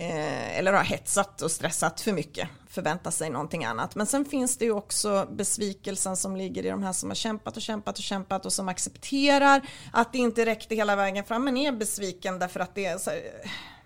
Eh, 0.00 0.58
eller 0.58 0.72
har 0.72 0.84
hetsat 0.84 1.42
och 1.42 1.50
stressat 1.50 2.00
för 2.00 2.12
mycket, 2.12 2.48
förväntar 2.68 3.10
sig 3.10 3.30
någonting 3.30 3.64
annat. 3.64 3.94
Men 3.94 4.06
sen 4.06 4.24
finns 4.24 4.58
det 4.58 4.64
ju 4.64 4.72
också 4.72 5.28
besvikelsen 5.30 6.16
som 6.16 6.36
ligger 6.36 6.66
i 6.66 6.68
de 6.68 6.82
här 6.82 6.92
som 6.92 7.10
har 7.10 7.14
kämpat 7.14 7.56
och 7.56 7.62
kämpat 7.62 7.98
och 7.98 8.02
kämpat 8.02 8.46
och 8.46 8.52
som 8.52 8.68
accepterar 8.68 9.68
att 9.92 10.12
det 10.12 10.18
inte 10.18 10.46
räckte 10.46 10.74
hela 10.74 10.96
vägen 10.96 11.24
fram 11.24 11.44
men 11.44 11.56
är 11.56 11.72
besviken 11.72 12.38
därför 12.38 12.60
att 12.60 12.74
det 12.74 12.86
är 12.86 12.98
så 12.98 13.10
här, 13.10 13.20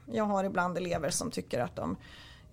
jag 0.06 0.24
har 0.24 0.44
ibland 0.44 0.76
elever 0.76 1.10
som 1.10 1.30
tycker 1.30 1.60
att 1.60 1.76
de 1.76 1.96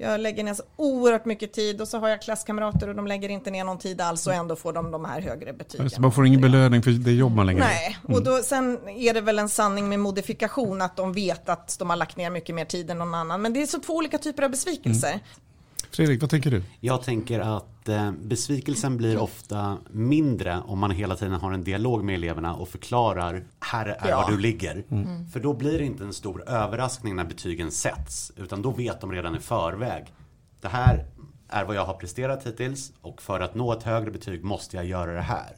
jag 0.01 0.19
lägger 0.19 0.43
ner 0.43 0.53
så 0.53 0.63
oerhört 0.75 1.25
mycket 1.25 1.53
tid 1.53 1.81
och 1.81 1.87
så 1.87 1.97
har 1.97 2.09
jag 2.09 2.21
klasskamrater 2.21 2.87
och 2.87 2.95
de 2.95 3.07
lägger 3.07 3.29
inte 3.29 3.51
ner 3.51 3.63
någon 3.63 3.77
tid 3.77 4.01
alls 4.01 4.27
och 4.27 4.33
ändå 4.33 4.55
får 4.55 4.73
de 4.73 4.91
de 4.91 5.05
här 5.05 5.21
högre 5.21 5.53
betygen. 5.53 5.89
Så 5.89 6.01
man 6.01 6.11
får 6.11 6.25
ingen 6.25 6.41
belöning 6.41 6.81
för 6.81 6.91
det 6.91 7.11
jobb 7.11 7.35
man 7.35 7.45
lägger 7.45 7.59
ner. 7.59 7.67
Nej, 7.67 7.97
och 8.07 8.23
då, 8.23 8.37
sen 8.37 8.79
är 8.87 9.13
det 9.13 9.21
väl 9.21 9.39
en 9.39 9.49
sanning 9.49 9.89
med 9.89 9.99
modifikation 9.99 10.81
att 10.81 10.95
de 10.95 11.13
vet 11.13 11.49
att 11.49 11.75
de 11.79 11.89
har 11.89 11.97
lagt 11.97 12.17
ner 12.17 12.29
mycket 12.29 12.55
mer 12.55 12.65
tid 12.65 12.91
än 12.91 12.97
någon 12.97 13.15
annan. 13.15 13.41
Men 13.41 13.53
det 13.53 13.61
är 13.61 13.65
så 13.67 13.79
två 13.79 13.93
olika 13.93 14.17
typer 14.17 14.43
av 14.43 14.49
besvikelser. 14.51 15.19
Fredrik, 15.91 16.21
vad 16.21 16.29
tänker 16.29 16.51
du? 16.51 16.63
Jag 16.79 17.03
tänker 17.03 17.39
att 17.39 17.89
eh, 17.89 18.11
besvikelsen 18.11 18.97
blir 18.97 19.17
ofta 19.17 19.77
mindre 19.91 20.59
om 20.65 20.79
man 20.79 20.91
hela 20.91 21.15
tiden 21.15 21.33
har 21.33 21.51
en 21.53 21.63
dialog 21.63 22.03
med 22.03 22.15
eleverna 22.15 22.55
och 22.55 22.69
förklarar 22.69 23.43
här 23.59 23.85
är 23.85 24.09
Ja. 24.09 24.21
var 24.21 24.31
du 24.31 24.37
ligger. 24.37 24.83
För 25.33 25.39
då 25.39 25.53
blir 25.53 25.79
det 25.79 25.85
inte 25.85 26.03
en 26.03 26.13
stor 26.13 26.49
överraskning 26.49 27.15
när 27.15 27.23
betygen 27.25 27.71
sätts. 27.71 28.31
Utan 28.35 28.61
då 28.61 28.71
vet 28.71 29.01
de 29.01 29.11
redan 29.11 29.35
i 29.35 29.39
förväg. 29.39 30.05
Det 30.61 30.67
här 30.67 31.05
är 31.47 31.65
vad 31.65 31.75
jag 31.75 31.85
har 31.85 31.93
presterat 31.93 32.47
hittills 32.47 32.91
och 33.01 33.21
för 33.21 33.39
att 33.39 33.55
nå 33.55 33.73
ett 33.73 33.83
högre 33.83 34.11
betyg 34.11 34.43
måste 34.43 34.75
jag 34.77 34.85
göra 34.85 35.13
det 35.13 35.21
här. 35.21 35.55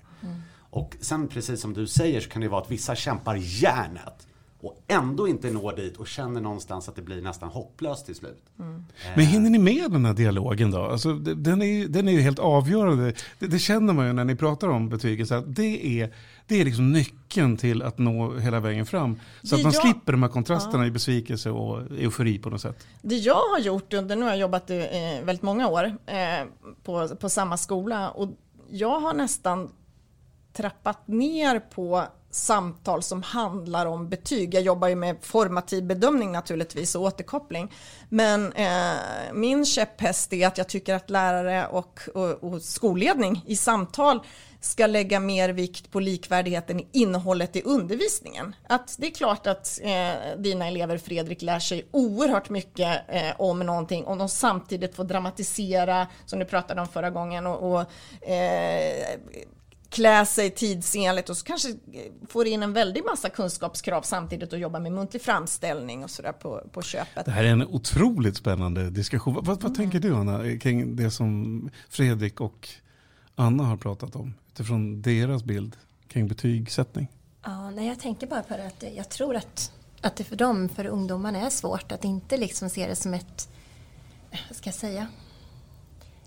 Och 0.73 0.95
sen 1.01 1.27
precis 1.27 1.61
som 1.61 1.73
du 1.73 1.88
säger 1.88 2.21
så 2.21 2.29
kan 2.29 2.41
det 2.41 2.47
vara 2.47 2.61
att 2.61 2.71
vissa 2.71 2.95
kämpar 2.95 3.35
järnet 3.41 4.27
och 4.63 4.84
ändå 4.88 5.27
inte 5.27 5.51
når 5.51 5.74
dit 5.75 5.98
och 5.98 6.08
känner 6.08 6.41
någonstans 6.41 6.89
att 6.89 6.96
det 6.96 7.01
blir 7.01 7.22
nästan 7.22 7.50
hopplöst 7.50 8.06
till 8.06 8.15
slut. 8.15 8.44
Men 9.15 9.25
hinner 9.25 9.50
ni 9.50 9.60
med 9.60 9.91
den 9.91 10.06
här 10.06 10.13
dialogen 10.13 10.72
då? 10.72 10.82
Alltså, 10.82 11.13
den, 11.13 11.62
är 11.62 11.65
ju, 11.65 11.88
den 11.88 12.08
är 12.08 12.12
ju 12.12 12.22
helt 12.22 12.39
avgörande. 12.39 13.13
Det, 13.39 13.48
det 13.48 13.60
känner 13.60 13.94
man 13.94 14.08
ju 14.08 14.13
när 14.13 14.25
ni 14.25 14.36
pratar 14.36 14.68
om 14.68 14.89
betygen. 14.89 15.27
Så 15.27 15.36
att 15.36 15.56
det, 15.56 16.01
är, 16.01 16.13
det 16.48 16.62
är 16.62 16.65
liksom 16.65 16.91
nyckeln 16.91 17.58
till 17.58 17.82
att 17.82 17.98
nå 17.98 18.38
hela 18.39 18.60
vägen 18.60 18.86
fram. 18.86 19.20
Så 19.44 19.56
att 19.56 19.60
Det 19.60 19.63
man 19.63 19.74
jag- 19.74 19.82
slipper 19.82 20.12
de 20.12 20.24
här 20.24 20.30
kontrasterna 20.30 20.86
i 20.88 20.91
besvikelse 20.91 21.50
och 21.50 21.82
eufori 21.91 22.39
på 22.39 22.50
något 22.50 22.62
sätt. 22.62 22.88
Det 23.01 23.15
jag 23.18 23.36
har 23.51 23.60
gjort 23.60 23.94
under, 23.94 24.15
nu 24.15 24.22
har 24.22 24.30
jag 24.30 24.39
jobbat 24.39 24.70
eh, 24.70 24.77
väldigt 25.24 25.41
många 25.41 25.68
år 25.68 25.86
eh, 26.06 26.46
på, 26.84 27.08
på 27.08 27.30
samma 27.30 27.58
skola 27.58 28.10
och 28.10 28.30
jag 28.70 29.00
har 29.00 29.13
nästan 29.13 29.70
trappat 30.53 31.08
ner 31.08 31.60
på 31.60 32.03
samtal 32.35 33.03
som 33.03 33.23
handlar 33.23 33.85
om 33.85 34.09
betyg. 34.09 34.53
Jag 34.53 34.63
jobbar 34.63 34.88
ju 34.88 34.95
med 34.95 35.17
formativ 35.21 35.83
bedömning 35.83 36.31
naturligtvis 36.31 36.95
och 36.95 37.01
återkoppling. 37.01 37.71
Men 38.09 38.53
eh, 38.53 39.33
min 39.33 39.65
käpphäst 39.65 40.33
är 40.33 40.47
att 40.47 40.57
jag 40.57 40.69
tycker 40.69 40.95
att 40.95 41.09
lärare 41.09 41.67
och, 41.67 42.00
och, 42.13 42.43
och 42.43 42.61
skolledning 42.61 43.43
i 43.47 43.55
samtal 43.55 44.21
ska 44.61 44.88
lägga 44.88 45.19
mer 45.19 45.50
vikt 45.50 45.91
på 45.91 46.00
likvärdigheten 46.00 46.79
i 46.79 46.88
innehållet 46.91 47.55
i 47.55 47.61
undervisningen. 47.61 48.55
Att 48.67 48.95
det 49.00 49.07
är 49.07 49.11
klart 49.11 49.47
att 49.47 49.79
eh, 49.83 50.38
dina 50.38 50.67
elever 50.67 50.97
Fredrik 50.97 51.41
lär 51.41 51.59
sig 51.59 51.88
oerhört 51.91 52.50
mycket 52.50 53.01
eh, 53.07 53.41
om 53.41 53.59
någonting 53.59 54.05
om 54.05 54.17
de 54.17 54.29
samtidigt 54.29 54.95
får 54.95 55.03
dramatisera, 55.03 56.07
som 56.25 56.39
du 56.39 56.45
pratade 56.45 56.81
om 56.81 56.88
förra 56.88 57.09
gången, 57.09 57.47
och, 57.47 57.71
och 57.71 57.81
eh, 58.29 59.19
klä 59.91 60.25
sig 60.25 60.50
tidsenligt 60.50 61.29
och 61.29 61.38
så 61.38 61.45
kanske 61.45 61.75
får 62.27 62.48
in 62.48 62.63
en 62.63 62.74
väldig 62.74 63.03
massa 63.05 63.29
kunskapskrav 63.29 64.01
samtidigt 64.01 64.53
och 64.53 64.60
jobba 64.60 64.79
med 64.79 64.91
muntlig 64.91 65.21
framställning 65.21 66.03
och 66.03 66.10
sådär 66.10 66.31
på, 66.31 66.63
på 66.71 66.81
köpet. 66.81 67.25
Det 67.25 67.31
här 67.31 67.43
är 67.43 67.51
en 67.51 67.67
otroligt 67.67 68.38
spännande 68.38 68.89
diskussion. 68.89 69.33
Vad, 69.33 69.45
vad, 69.45 69.62
vad 69.62 69.75
tänker 69.75 70.00
du 70.00 70.15
Anna 70.15 70.57
kring 70.57 70.95
det 70.95 71.12
som 71.12 71.69
Fredrik 71.89 72.41
och 72.41 72.69
Anna 73.36 73.63
har 73.63 73.77
pratat 73.77 74.15
om 74.15 74.33
utifrån 74.48 75.01
deras 75.01 75.43
bild 75.43 75.77
kring 76.07 76.27
betygssättning? 76.27 77.07
Ja, 77.43 77.69
nej, 77.69 77.88
jag 77.88 78.00
tänker 78.00 78.27
bara 78.27 78.43
på 78.43 78.57
det 78.57 78.67
att 78.67 78.83
jag 78.95 79.10
tror 79.10 79.36
att, 79.36 79.71
att 80.01 80.15
det 80.15 80.24
för 80.24 80.36
dem, 80.36 80.69
för 80.69 80.86
ungdomarna, 80.86 81.39
är 81.39 81.50
svårt 81.50 81.91
att 81.91 82.03
inte 82.03 82.38
liksom 82.38 82.69
se 82.69 82.88
det 82.88 82.95
som 82.95 83.13
ett, 83.13 83.50
vad 84.50 84.57
ska 84.57 84.67
jag 84.67 84.75
säga, 84.75 85.07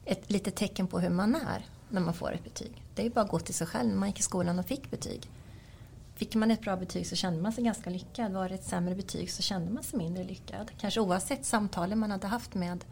ett 0.05 0.31
litet 0.31 0.55
tecken 0.57 0.87
på 0.87 1.01
hur 1.01 1.11
man 1.11 1.35
är 1.35 1.67
när 1.89 2.01
man 2.01 2.15
får 2.15 2.33
ett 2.33 2.45
betyg. 2.45 2.84
Det 2.95 3.07
är 3.07 3.11
bara 3.11 3.25
att 3.25 3.31
gå 3.31 3.39
till 3.39 3.55
sig 3.55 3.67
själv 3.67 3.89
när 3.91 3.97
man 3.97 4.09
gick 4.09 4.19
i 4.21 4.23
skolan 4.23 4.59
och 4.59 4.67
fick 4.67 4.91
betyg. 4.91 5.31
Fick 6.15 6.35
man 6.35 6.51
ett 6.51 6.61
bra 6.61 6.77
betyg 6.77 7.07
så 7.07 7.17
kände 7.17 7.43
man 7.43 7.53
sig 7.53 7.65
ganska 7.65 7.91
lyckad. 7.91 8.33
Var 8.33 8.49
det 8.49 8.55
ett 8.55 8.65
sämre 8.65 8.95
betyg 8.95 9.31
så 9.31 9.43
kände 9.43 9.73
man 9.73 9.83
sig 9.83 9.99
mindre 9.99 10.25
lyckad. 10.25 10.71
Kanske 10.81 11.01
oavsett 11.01 11.45
samtalen 11.45 11.99
man 11.99 12.11
hade 12.11 12.27
haft 12.27 12.55
med, 12.55 12.85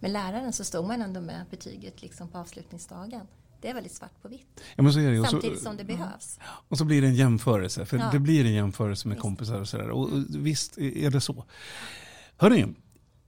med 0.00 0.10
läraren 0.10 0.52
så 0.52 0.64
stod 0.64 0.86
man 0.86 1.02
ändå 1.02 1.20
med 1.20 1.44
betyget 1.50 2.02
liksom 2.02 2.28
på 2.28 2.38
avslutningsdagen. 2.38 3.26
Det 3.60 3.68
är 3.70 3.74
väldigt 3.74 3.94
svart 3.94 4.22
på 4.22 4.28
vitt. 4.28 4.60
Ja, 4.76 4.84
så 4.92 5.24
Samtidigt 5.30 5.62
som 5.62 5.76
det 5.76 5.84
behövs. 5.84 6.38
och 6.44 6.78
så 6.78 6.84
blir 6.84 7.02
det 7.02 7.08
en 7.08 7.14
jämförelse. 7.14 7.86
För 7.86 7.96
Ja. 7.98 8.08
det 8.12 8.18
blir 8.18 8.44
en 8.44 8.52
jämförelse 8.52 9.08
med 9.08 9.14
Visst. 9.14 9.22
kompisar 9.22 9.60
och 9.60 9.68
sådär. 9.68 9.90
Och 9.90 10.02
och 10.12 10.24
visst 10.28 10.78
är 10.78 11.10
det 11.10 11.20
så. 11.20 11.44
Hörrni, 12.36 12.74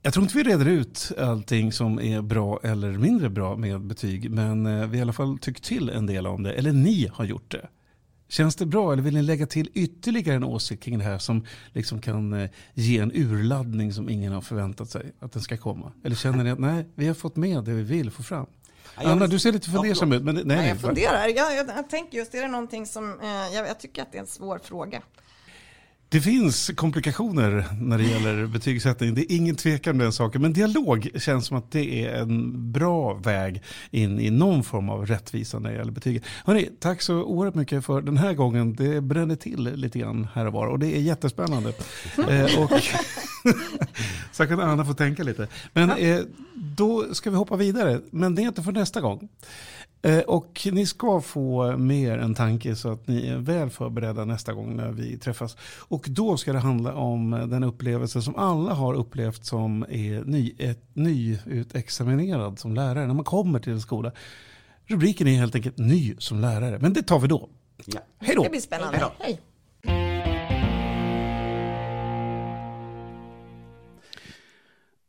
jag 0.06 0.12
tror 0.12 0.22
inte 0.22 0.36
vi 0.36 0.42
reder 0.42 0.66
ut 0.66 1.12
allting 1.18 1.72
som 1.72 2.00
är 2.00 2.22
bra 2.22 2.60
eller 2.62 2.92
mindre 2.92 3.30
bra 3.30 3.56
med 3.56 3.80
betyg. 3.80 4.30
Men 4.30 4.66
eh, 4.66 4.72
vi 4.72 4.86
har 4.86 4.96
i 4.96 5.00
alla 5.00 5.12
fall 5.12 5.38
tyckt 5.38 5.64
till 5.64 5.90
en 5.90 6.06
del 6.06 6.26
om 6.26 6.42
det. 6.42 6.52
Eller 6.52 6.72
ni 6.72 7.10
har 7.12 7.24
gjort 7.24 7.50
det. 7.50 7.68
Känns 8.28 8.56
det 8.56 8.66
bra 8.66 8.92
eller 8.92 9.02
vill 9.02 9.14
ni 9.14 9.22
lägga 9.22 9.46
till 9.46 9.70
ytterligare 9.74 10.36
en 10.36 10.44
åsikt 10.44 10.82
kring 10.82 10.98
det 10.98 11.04
här 11.04 11.18
som 11.18 11.46
liksom 11.72 12.00
kan 12.00 12.32
eh, 12.32 12.50
ge 12.74 12.98
en 12.98 13.12
urladdning 13.14 13.92
som 13.92 14.08
ingen 14.08 14.32
har 14.32 14.40
förväntat 14.40 14.90
sig 14.90 15.12
att 15.20 15.32
den 15.32 15.42
ska 15.42 15.56
komma? 15.56 15.92
Eller 16.04 16.16
känner 16.16 16.44
ni 16.44 16.50
att 16.50 16.58
nej, 16.58 16.86
vi 16.94 17.06
har 17.06 17.14
fått 17.14 17.36
med 17.36 17.64
det 17.64 17.72
vi 17.72 17.82
vill 17.82 18.10
få 18.10 18.22
fram? 18.22 18.46
Ja, 18.96 19.10
Anna, 19.10 19.26
du 19.26 19.38
ser 19.38 19.52
lite 19.52 19.70
fundersam 19.70 20.12
ut. 20.12 20.22
Men 20.22 20.34
Nej, 20.34 20.44
nej, 20.44 20.68
jag 20.68 20.80
funderar. 20.80 21.28
Jag, 21.28 21.56
jag, 21.56 21.68
jag 21.68 21.90
tänker 21.90 22.18
just, 22.18 22.34
är 22.34 22.42
det 22.42 22.48
någonting 22.48 22.86
som, 22.86 23.20
eh, 23.20 23.28
jag, 23.28 23.68
jag 23.68 23.80
tycker 23.80 24.02
att 24.02 24.12
det 24.12 24.18
är 24.18 24.22
en 24.22 24.26
svår 24.26 24.58
fråga. 24.58 25.02
Det 26.08 26.20
finns 26.20 26.70
komplikationer 26.76 27.64
när 27.80 27.98
det 27.98 28.04
gäller 28.04 28.46
betygssättning. 28.46 29.14
Det 29.14 29.32
är 29.32 29.36
ingen 29.36 29.56
tvekan 29.56 29.90
om 29.92 29.98
den 29.98 30.12
saken. 30.12 30.42
Men 30.42 30.52
dialog 30.52 31.08
känns 31.14 31.46
som 31.46 31.56
att 31.56 31.70
det 31.70 32.04
är 32.04 32.14
en 32.14 32.72
bra 32.72 33.14
väg 33.14 33.62
in 33.90 34.20
i 34.20 34.30
någon 34.30 34.62
form 34.62 34.88
av 34.88 35.06
rättvisa 35.06 35.58
när 35.58 35.70
det 35.70 35.76
gäller 35.76 35.92
betyg. 35.92 36.22
Hörrni, 36.44 36.70
tack 36.80 37.02
så 37.02 37.22
oerhört 37.22 37.54
mycket 37.54 37.84
för 37.84 38.00
den 38.00 38.16
här 38.16 38.32
gången. 38.34 38.74
Det 38.74 39.00
bränner 39.00 39.36
till 39.36 39.64
lite 39.74 39.98
grann 39.98 40.28
här 40.34 40.46
och 40.46 40.52
var 40.52 40.66
och 40.66 40.78
det 40.78 40.96
är 40.96 41.00
jättespännande. 41.00 41.72
eh, 42.28 42.60
och 42.62 42.70
så 44.32 44.46
kan 44.46 44.60
Anna 44.60 44.84
få 44.84 44.94
tänka 44.94 45.22
lite. 45.22 45.48
Men 45.72 45.90
eh, 45.90 46.20
då 46.54 47.14
ska 47.14 47.30
vi 47.30 47.36
hoppa 47.36 47.56
vidare. 47.56 48.00
Men 48.10 48.34
det 48.34 48.42
är 48.42 48.46
inte 48.48 48.62
för 48.62 48.72
nästa 48.72 49.00
gång. 49.00 49.28
Eh, 50.02 50.18
och 50.18 50.68
ni 50.72 50.86
ska 50.86 51.20
få 51.20 51.76
mer 51.76 52.18
en 52.18 52.34
tanke 52.34 52.76
så 52.76 52.92
att 52.92 53.08
ni 53.08 53.26
är 53.26 53.36
väl 53.36 53.70
förberedda 53.70 54.24
nästa 54.24 54.52
gång 54.52 54.76
när 54.76 54.92
vi 54.92 55.18
träffas. 55.18 55.56
Och 55.78 56.06
då 56.08 56.36
ska 56.36 56.52
det 56.52 56.58
handla 56.58 56.94
om 56.94 57.30
den 57.30 57.64
upplevelse 57.64 58.22
som 58.22 58.36
alla 58.36 58.74
har 58.74 58.94
upplevt 58.94 59.44
som 59.44 59.82
är 59.82 60.24
ny, 60.24 60.54
ett, 60.58 60.82
nyutexaminerad 60.92 62.58
som 62.58 62.74
lärare 62.74 63.06
när 63.06 63.14
man 63.14 63.24
kommer 63.24 63.58
till 63.58 63.72
en 63.72 63.80
skola. 63.80 64.12
Rubriken 64.86 65.28
är 65.28 65.36
helt 65.36 65.54
enkelt 65.54 65.78
ny 65.78 66.14
som 66.18 66.40
lärare, 66.40 66.78
men 66.78 66.92
det 66.92 67.02
tar 67.02 67.18
vi 67.18 67.28
då. 67.28 67.48
Ja. 67.84 68.00
Hej 68.18 68.36
då! 68.36 68.42
Det 68.42 68.50
blir 68.50 68.60
spännande. 68.60 69.04
Hej. 69.18 69.40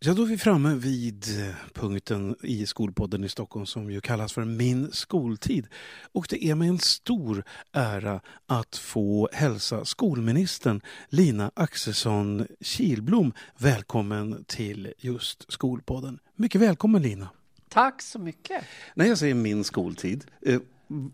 Ja, 0.08 0.14
då 0.14 0.22
är 0.22 0.26
vi 0.26 0.38
framme 0.38 0.76
vid 0.76 1.26
punkten 1.74 2.36
i 2.42 2.66
Skolpodden 2.66 3.24
i 3.24 3.30
Stockholm 3.30 3.66
som 3.66 3.92
ju 3.92 4.02
kallas 4.02 4.34
för 4.34 4.46
Min 4.46 4.92
skoltid. 4.92 5.68
Och 6.12 6.28
det 6.30 6.46
är 6.46 6.56
med 6.56 6.70
en 6.70 6.80
stor 6.80 7.44
ära 7.72 8.22
att 8.46 8.78
få 8.78 9.30
hälsa 9.34 9.86
skolministern 9.86 10.82
Lina 11.10 11.52
Axelsson 11.54 12.48
Kilblom 12.62 13.34
välkommen 13.58 14.44
till 14.48 14.94
just 14.98 15.52
Skolpodden. 15.52 16.20
Mycket 16.36 16.62
välkommen 16.62 17.02
Lina! 17.02 17.30
Tack 17.70 18.02
så 18.02 18.20
mycket. 18.20 18.64
När 18.96 19.06
jag 19.06 19.18
säger 19.18 19.36
min 19.36 19.64
skoltid, 19.64 20.26
eh, 20.42 20.60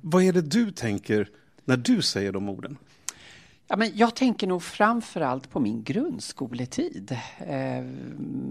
vad 0.02 0.24
är 0.24 0.34
det 0.34 0.42
du 0.42 0.72
tänker 0.72 1.30
när 1.66 1.78
du 1.78 2.02
säger 2.02 2.32
de 2.32 2.50
orden? 2.50 2.78
Ja, 3.74 3.78
men 3.78 3.92
jag 3.94 4.16
tänker 4.16 4.48
nog 4.48 4.64
framför 4.64 5.22
allt 5.22 5.50
på 5.50 5.60
min 5.60 5.84
grundskoletid 5.84 7.18
eh, 7.38 7.86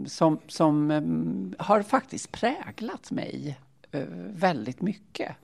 som, 0.06 0.38
som 0.48 0.90
eh, 0.90 1.64
har 1.66 1.82
faktiskt 1.82 2.32
präglat 2.32 3.10
mig 3.10 3.58
eh, 3.90 4.04
väldigt 4.32 4.80
mycket. 4.80 5.36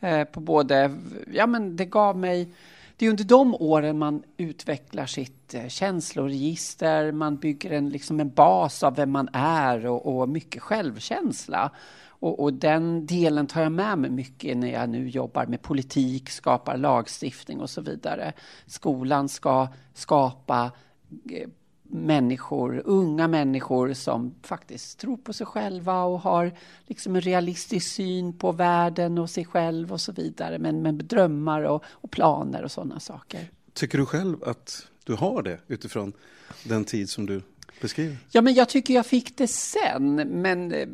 Eh, 0.00 0.24
på 0.24 0.40
både, 0.40 0.98
ja 1.32 1.46
men 1.46 1.76
det 1.76 1.84
gav 1.84 2.18
mig, 2.18 2.48
det 2.96 3.06
är 3.06 3.10
under 3.10 3.24
de 3.24 3.54
åren 3.54 3.98
man 3.98 4.22
utvecklar 4.36 5.06
sitt 5.06 5.54
eh, 5.54 5.68
känsloregister, 5.68 7.12
man 7.12 7.36
bygger 7.36 7.70
en, 7.70 7.88
liksom 7.88 8.20
en 8.20 8.30
bas 8.30 8.82
av 8.82 8.96
vem 8.96 9.10
man 9.10 9.28
är 9.32 9.86
och, 9.86 10.18
och 10.18 10.28
mycket 10.28 10.62
självkänsla. 10.62 11.70
Och, 12.18 12.40
och, 12.40 12.52
den 12.52 13.06
delen 13.06 13.46
tar 13.46 13.62
jag 13.62 13.72
med 13.72 13.98
mig 13.98 14.10
mycket 14.10 14.56
när 14.56 14.72
jag 14.72 14.88
nu 14.88 15.08
jobbar 15.08 15.46
med 15.46 15.62
politik, 15.62 16.30
skapar 16.30 16.76
lagstiftning 16.76 17.60
och 17.60 17.70
så 17.70 17.80
vidare. 17.80 18.32
Skolan 18.66 19.28
ska 19.28 19.68
skapa 19.94 20.72
eh, 21.30 21.48
människor, 21.82 22.82
unga 22.84 23.28
människor 23.28 23.92
som 23.92 24.34
faktiskt 24.42 24.98
tror 24.98 25.16
på 25.16 25.32
sig 25.32 25.46
själva 25.46 26.02
och 26.02 26.20
har 26.20 26.52
liksom 26.86 27.16
en 27.16 27.20
realistisk 27.20 27.92
syn 27.92 28.38
på 28.38 28.52
världen 28.52 29.18
och 29.18 29.30
sig 29.30 29.44
själv 29.44 29.92
och 29.92 30.00
så 30.00 30.12
vidare. 30.12 30.58
Men 30.58 30.82
med 30.82 30.94
drömmar 30.94 31.62
och, 31.62 31.84
och 31.86 32.10
planer 32.10 32.62
och 32.62 32.70
sådana 32.70 33.00
saker. 33.00 33.50
Tycker 33.72 33.98
du 33.98 34.06
själv 34.06 34.44
att 34.44 34.86
du 35.04 35.14
har 35.14 35.42
det 35.42 35.58
utifrån 35.66 36.12
den 36.64 36.84
tid 36.84 37.10
som 37.10 37.26
du 37.26 37.42
Beskriv. 37.80 38.18
Ja, 38.30 38.42
men 38.42 38.54
jag 38.54 38.68
tycker 38.68 38.94
jag 38.94 39.06
fick 39.06 39.36
det 39.36 39.48
sen. 39.48 40.14
Men 40.14 40.72
eh, 40.72 40.88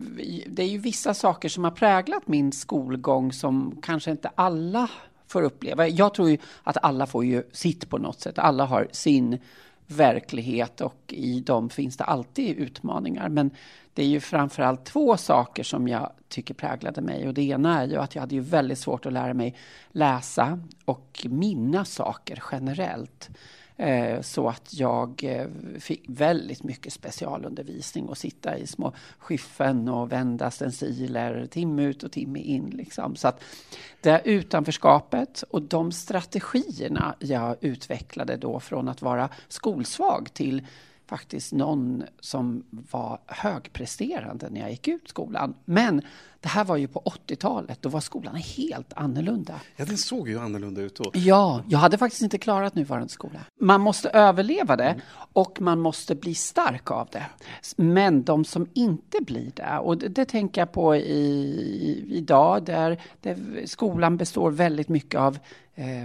det 0.47 0.63
är 0.63 0.69
ju 0.69 0.79
vissa 0.79 1.15
saker 1.15 1.49
som 1.49 1.65
har 1.65 1.71
präglat 1.71 2.29
min 2.29 2.53
skolgång 2.53 3.33
som 3.33 3.79
kanske 3.83 4.11
inte 4.11 4.31
alla 4.35 4.91
får 5.27 5.43
uppleva. 5.43 5.89
Jag 5.89 6.15
tror 6.15 6.31
ju 6.31 6.39
att 6.63 6.77
alla 6.83 7.07
får 7.07 7.25
ju 7.25 7.43
sitt 7.53 7.89
på 7.89 7.99
något 7.99 8.21
sätt. 8.21 8.39
Alla 8.39 8.65
har 8.65 8.89
sin 8.93 9.39
verklighet 9.87 10.81
och 10.81 11.03
i 11.09 11.41
dem 11.41 11.71
finns 11.71 11.97
det 11.97 12.05
alltid 12.05 12.57
utmaningar. 12.57 13.29
Men 13.29 13.51
det 13.95 14.03
är 14.03 14.07
ju 14.07 14.21
framförallt 14.21 14.85
två 14.85 15.17
saker 15.17 15.63
som 15.63 15.89
jag 15.89 16.13
tycker 16.29 16.55
präglade 16.55 17.01
mig. 17.01 17.29
Och 17.29 17.35
det 17.35 17.43
ena 17.43 17.83
är 17.83 17.87
ju 17.87 17.97
att 17.97 18.15
jag 18.15 18.23
hade 18.23 18.35
ju 18.35 18.41
väldigt 18.41 18.79
svårt 18.79 19.07
att 19.07 19.13
lära 19.13 19.35
mig 19.35 19.57
läsa 19.93 20.61
och 20.85 21.27
minnas 21.31 21.93
saker 21.93 22.43
generellt. 22.53 23.31
Eh, 23.77 24.21
så 24.21 24.49
att 24.49 24.75
jag 24.75 25.25
eh, 25.25 25.47
fick 25.81 26.05
väldigt 26.09 26.63
mycket 26.63 26.93
specialundervisning 26.93 28.09
och 28.09 28.19
sitta 28.19 28.59
i 28.59 28.67
små 28.67 28.93
skiffen 29.19 29.89
och 29.89 30.13
vända 30.13 30.51
stenciler 30.51 31.47
timme 31.47 31.83
ut 31.83 32.03
och 32.03 32.13
timme 32.13 32.39
in. 32.39 32.71
Liksom. 32.71 33.17
Så 33.17 33.29
att 33.29 33.43
det 34.01 34.23
utanförskapet 34.25 35.45
och 35.51 35.63
de 35.63 35.93
strategierna 35.93 37.15
jag 37.19 37.57
utvecklade 37.61 38.37
då 38.37 38.61
från 38.61 38.89
att 38.89 39.03
vara 39.03 39.29
skolsvag 39.49 40.29
till 40.33 40.67
faktiskt 41.13 41.53
någon 41.53 42.05
som 42.21 42.65
var 42.71 43.19
högpresterande 43.27 44.51
när 44.51 44.61
jag 44.61 44.71
gick 44.71 44.89
ut 44.89 45.09
skolan. 45.09 45.55
Men 45.65 46.03
det 46.41 46.49
här 46.49 46.65
var 46.65 46.77
ju 46.77 46.89
på 46.89 47.01
80-talet, 47.01 47.83
då 47.83 47.89
var 47.89 48.01
skolan 48.01 48.35
helt 48.35 48.93
annorlunda. 48.93 49.55
Ja, 49.77 49.85
den 49.85 49.99
såg 49.99 50.29
ju 50.29 50.39
annorlunda 50.39 50.81
ut 50.81 50.97
då. 50.97 51.11
Ja, 51.15 51.63
jag 51.69 51.79
hade 51.79 51.99
faktiskt 51.99 52.23
inte 52.23 52.39
klarat 52.39 52.75
nuvarande 52.75 53.09
skola. 53.09 53.41
Man 53.61 53.81
måste 53.81 54.09
överleva 54.09 54.77
det 54.77 55.01
och 55.33 55.61
man 55.61 55.81
måste 55.81 56.15
bli 56.15 56.35
stark 56.35 56.91
av 56.91 57.09
det. 57.13 57.27
Men 57.77 58.23
de 58.23 58.45
som 58.45 58.67
inte 58.75 59.19
blir 59.21 59.53
det, 59.55 59.79
och 59.79 59.99
det, 59.99 60.09
det 60.09 60.25
tänker 60.25 60.61
jag 60.61 60.73
på 60.73 60.97
i, 60.97 62.05
idag, 62.09 62.65
där, 62.65 63.01
där 63.21 63.67
skolan 63.67 64.17
består 64.17 64.51
väldigt 64.51 64.89
mycket 64.89 65.21
av 65.21 65.39
Eh, 65.75 66.05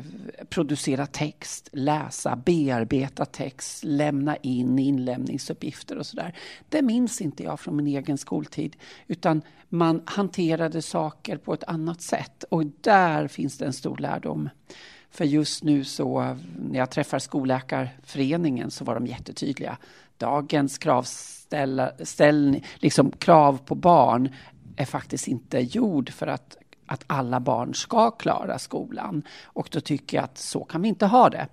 producera 0.49 1.05
text, 1.05 1.69
läsa, 1.71 2.35
bearbeta 2.35 3.25
text, 3.25 3.83
lämna 3.83 4.35
in 4.35 4.79
inlämningsuppgifter 4.79 5.97
och 5.97 6.05
sådär. 6.05 6.35
Det 6.69 6.81
minns 6.81 7.21
inte 7.21 7.43
jag 7.43 7.59
från 7.59 7.75
min 7.75 7.87
egen 7.87 8.17
skoltid, 8.17 8.75
utan 9.07 9.41
man 9.69 10.01
hanterade 10.05 10.81
saker 10.81 11.37
på 11.37 11.53
ett 11.53 11.63
annat 11.63 12.01
sätt 12.01 12.43
och 12.43 12.63
där 12.81 13.27
finns 13.27 13.57
det 13.57 13.65
en 13.65 13.73
stor 13.73 13.97
lärdom. 13.97 14.49
För 15.11 15.25
just 15.25 15.63
nu 15.63 15.83
så, 15.83 16.37
när 16.69 16.79
jag 16.79 16.91
träffar 16.91 17.19
Skolläkarföreningen 17.19 18.71
så 18.71 18.85
var 18.85 18.95
de 18.95 19.07
jättetydliga. 19.07 19.77
Dagens 20.17 20.77
kravställ, 20.77 21.81
liksom 22.75 23.11
krav 23.11 23.57
på 23.65 23.75
barn 23.75 24.29
är 24.75 24.85
faktiskt 24.85 25.27
inte 25.27 25.59
gjord 25.59 26.09
för 26.09 26.27
att 26.27 26.57
att 26.87 27.03
alla 27.07 27.39
barn 27.39 27.73
ska 27.73 28.11
klara 28.11 28.59
skolan. 28.59 29.23
Och 29.43 29.69
då 29.71 29.79
tycker 29.79 30.17
jag 30.17 30.23
att 30.23 30.37
så 30.37 30.63
kan 30.63 30.81
vi 30.81 30.87
inte 30.87 31.05
ha 31.05 31.29
det. 31.29 31.47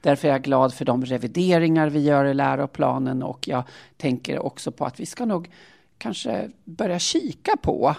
Därför 0.00 0.28
är 0.28 0.32
jag 0.32 0.42
glad 0.42 0.74
för 0.74 0.84
de 0.84 1.04
revideringar 1.04 1.88
vi 1.90 2.00
gör 2.00 2.24
i 2.24 2.34
läroplanen 2.34 3.22
och 3.22 3.48
jag 3.48 3.62
tänker 3.96 4.38
också 4.38 4.72
på 4.72 4.84
att 4.84 5.00
vi 5.00 5.06
ska 5.06 5.24
nog 5.24 5.50
kanske 5.98 6.50
börja 6.64 6.98
kika 6.98 7.56
på 7.62 7.94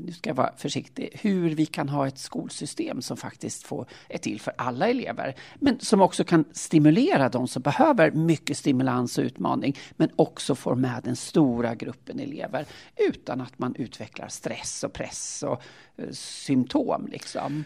nu 0.00 0.12
ska 0.12 0.30
jag 0.30 0.34
vara 0.34 0.52
försiktig, 0.56 1.08
hur 1.12 1.54
vi 1.54 1.66
kan 1.66 1.88
ha 1.88 2.06
ett 2.06 2.18
skolsystem 2.18 3.02
som 3.02 3.16
faktiskt 3.16 3.66
får, 3.66 3.86
är 4.08 4.18
till 4.18 4.40
för 4.40 4.54
alla 4.58 4.88
elever, 4.88 5.34
men 5.54 5.80
som 5.80 6.00
också 6.00 6.24
kan 6.24 6.44
stimulera 6.52 7.28
de 7.28 7.48
som 7.48 7.62
behöver 7.62 8.10
mycket 8.10 8.56
stimulans 8.56 9.18
och 9.18 9.24
utmaning, 9.24 9.78
men 9.96 10.10
också 10.16 10.54
får 10.54 10.74
med 10.74 11.00
den 11.04 11.16
stora 11.16 11.74
gruppen 11.74 12.20
elever 12.20 12.66
utan 12.96 13.40
att 13.40 13.58
man 13.58 13.74
utvecklar 13.74 14.28
stress 14.28 14.84
och 14.84 14.92
press 14.92 15.42
och 15.42 15.62
eh, 15.96 16.10
symptom. 16.12 17.08
Liksom. 17.12 17.64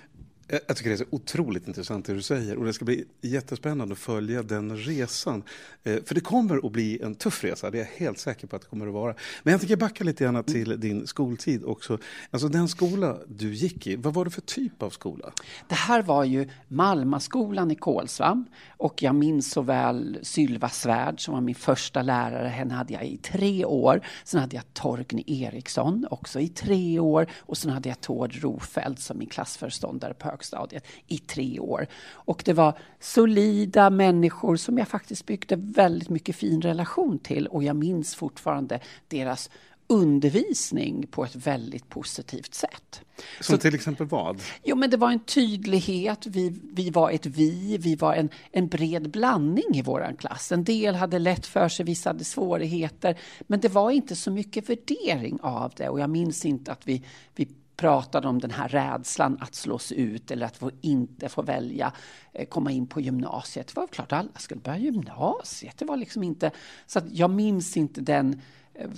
Jag 0.51 0.77
tycker 0.77 0.91
det 0.91 0.95
är 0.95 0.97
så 0.97 1.05
otroligt 1.11 1.69
intressant 1.69 2.07
det 2.07 2.15
du 2.15 2.23
säger 2.23 2.57
och 2.57 2.65
det 2.65 2.73
ska 2.73 2.85
bli 2.85 3.05
jättespännande 3.21 3.93
att 3.93 3.99
följa 3.99 4.43
den 4.43 4.77
resan. 4.77 5.43
Eh, 5.85 5.97
för 6.05 6.15
det 6.15 6.21
kommer 6.21 6.67
att 6.67 6.73
bli 6.73 7.03
en 7.03 7.15
tuff 7.15 7.45
resa, 7.45 7.71
det 7.71 7.79
är 7.79 7.83
jag 7.83 8.07
helt 8.07 8.19
säker 8.19 8.47
på 8.47 8.57
att 8.57 8.63
det 8.63 8.69
kommer 8.69 8.87
att 8.87 8.93
vara. 8.93 9.15
Men 9.43 9.53
jag 9.53 9.61
tänker 9.61 9.77
backa 9.77 10.05
lite 10.05 10.25
grann 10.25 10.45
till 10.45 10.81
din 10.81 11.07
skoltid 11.07 11.65
också. 11.65 11.99
Alltså 12.31 12.49
den 12.49 12.69
skola 12.69 13.17
du 13.27 13.55
gick 13.55 13.87
i, 13.87 13.97
vad 13.97 14.15
var 14.15 14.25
det 14.25 14.31
för 14.31 14.41
typ 14.41 14.83
av 14.83 14.91
skola? 14.91 15.33
Det 15.69 15.75
här 15.75 16.03
var 16.03 16.25
ju 16.25 16.49
Malmaskolan 16.69 17.71
i 17.71 17.75
Kolsva 17.75 18.45
och 18.77 19.03
jag 19.03 19.15
minns 19.15 19.51
så 19.51 19.63
väl 19.63 20.19
Sylva 20.23 20.69
Svärd 20.69 21.21
som 21.21 21.35
var 21.35 21.41
min 21.41 21.55
första 21.55 22.03
lärare. 22.03 22.49
Henne 22.49 22.75
hade 22.75 22.93
jag 22.93 23.07
i 23.07 23.17
tre 23.17 23.65
år. 23.65 24.07
Sen 24.25 24.41
hade 24.41 24.57
jag 24.57 24.65
Torgny 24.73 25.25
Eriksson 25.27 26.07
också 26.11 26.41
i 26.41 26.49
tre 26.49 26.99
år 26.99 27.27
och 27.37 27.59
sen 27.59 27.71
hade 27.71 27.89
jag 27.89 28.01
Tord 28.01 28.35
Rofeld 28.35 28.99
som 28.99 29.19
min 29.19 29.29
klassföreståndare 29.29 30.15
på 30.15 30.29
högstadiet 30.39 30.87
i 31.07 31.19
tre 31.19 31.61
år. 31.61 31.87
Och 32.13 32.43
det 32.45 32.53
var 32.53 32.79
solida 33.01 33.91
människor 33.91 34.57
som 34.57 34.79
jag 34.79 34.89
faktiskt 34.89 35.27
byggde 35.27 35.57
väldigt 35.57 36.09
mycket 36.09 36.37
fin 36.37 36.63
relation 36.63 37.19
till 37.19 37.47
och 37.47 37.63
jag 37.65 37.77
minns 37.77 38.15
fortfarande 38.15 38.81
deras 39.09 39.51
undervisning 39.91 41.07
på 41.11 41.25
ett 41.25 41.37
väldigt 41.37 41.89
positivt 41.89 42.55
sätt. 42.55 43.01
Som 43.41 43.57
Så- 43.57 43.59
till 43.63 43.75
exempel 43.75 44.07
vad? 44.07 44.43
Jo, 44.65 44.77
men 44.77 44.91
det 44.91 44.97
var 44.97 45.11
en 45.11 45.21
tydlighet. 45.21 46.27
Vi, 46.27 46.61
vi 46.73 46.91
var 46.91 47.11
ett 47.11 47.27
vi. 47.27 47.79
Vi 47.81 47.95
var 47.95 48.15
en, 48.15 48.29
en 48.53 48.69
bred 48.69 49.11
blandning 49.11 49.75
i 49.75 49.83
vår 49.83 50.17
klass. 50.19 50.53
En 50.53 50.65
del 50.65 50.95
hade 50.95 51.19
lätt 51.19 51.47
för 51.47 51.69
sig, 51.69 51.87
vissa 51.87 52.11
hade 52.11 52.25
svårigheter. 52.25 53.19
Men 53.47 53.61
det 53.61 53.69
var 53.69 53.91
inte 53.91 54.17
så 54.17 54.31
mycket 54.31 54.69
värdering 54.71 55.39
av 55.43 55.73
det. 55.77 55.89
Och 55.89 56.01
jag 56.01 56.11
minns 56.11 56.45
inte 56.45 56.73
att 56.73 56.89
vi, 56.89 57.03
vi 57.37 57.49
pratade 57.79 58.29
om 58.29 58.39
den 58.39 58.51
här 58.51 58.69
rädslan 58.69 59.39
att 59.41 59.55
slås 59.55 59.93
ut 59.93 60.31
eller 60.31 60.47
att 60.47 60.57
få 60.57 60.71
inte 60.81 61.29
få 61.29 61.43
välja 61.43 61.93
eh, 62.33 62.47
komma 62.47 62.71
in 62.71 62.87
på 62.87 63.01
gymnasiet. 63.01 63.67
Det 63.67 63.81
var 63.81 63.87
klart 63.87 64.13
att 64.13 64.19
alla 64.19 64.39
skulle 64.39 64.61
börja 64.61 64.79
gymnasiet. 64.79 65.79
Det 65.79 65.85
var 65.85 65.97
liksom 65.97 66.23
inte... 66.23 66.51
Så 66.87 66.99
att 66.99 67.13
jag 67.13 67.31
minns 67.31 67.77
inte 67.77 68.01
den 68.01 68.41
eh, 68.75 68.89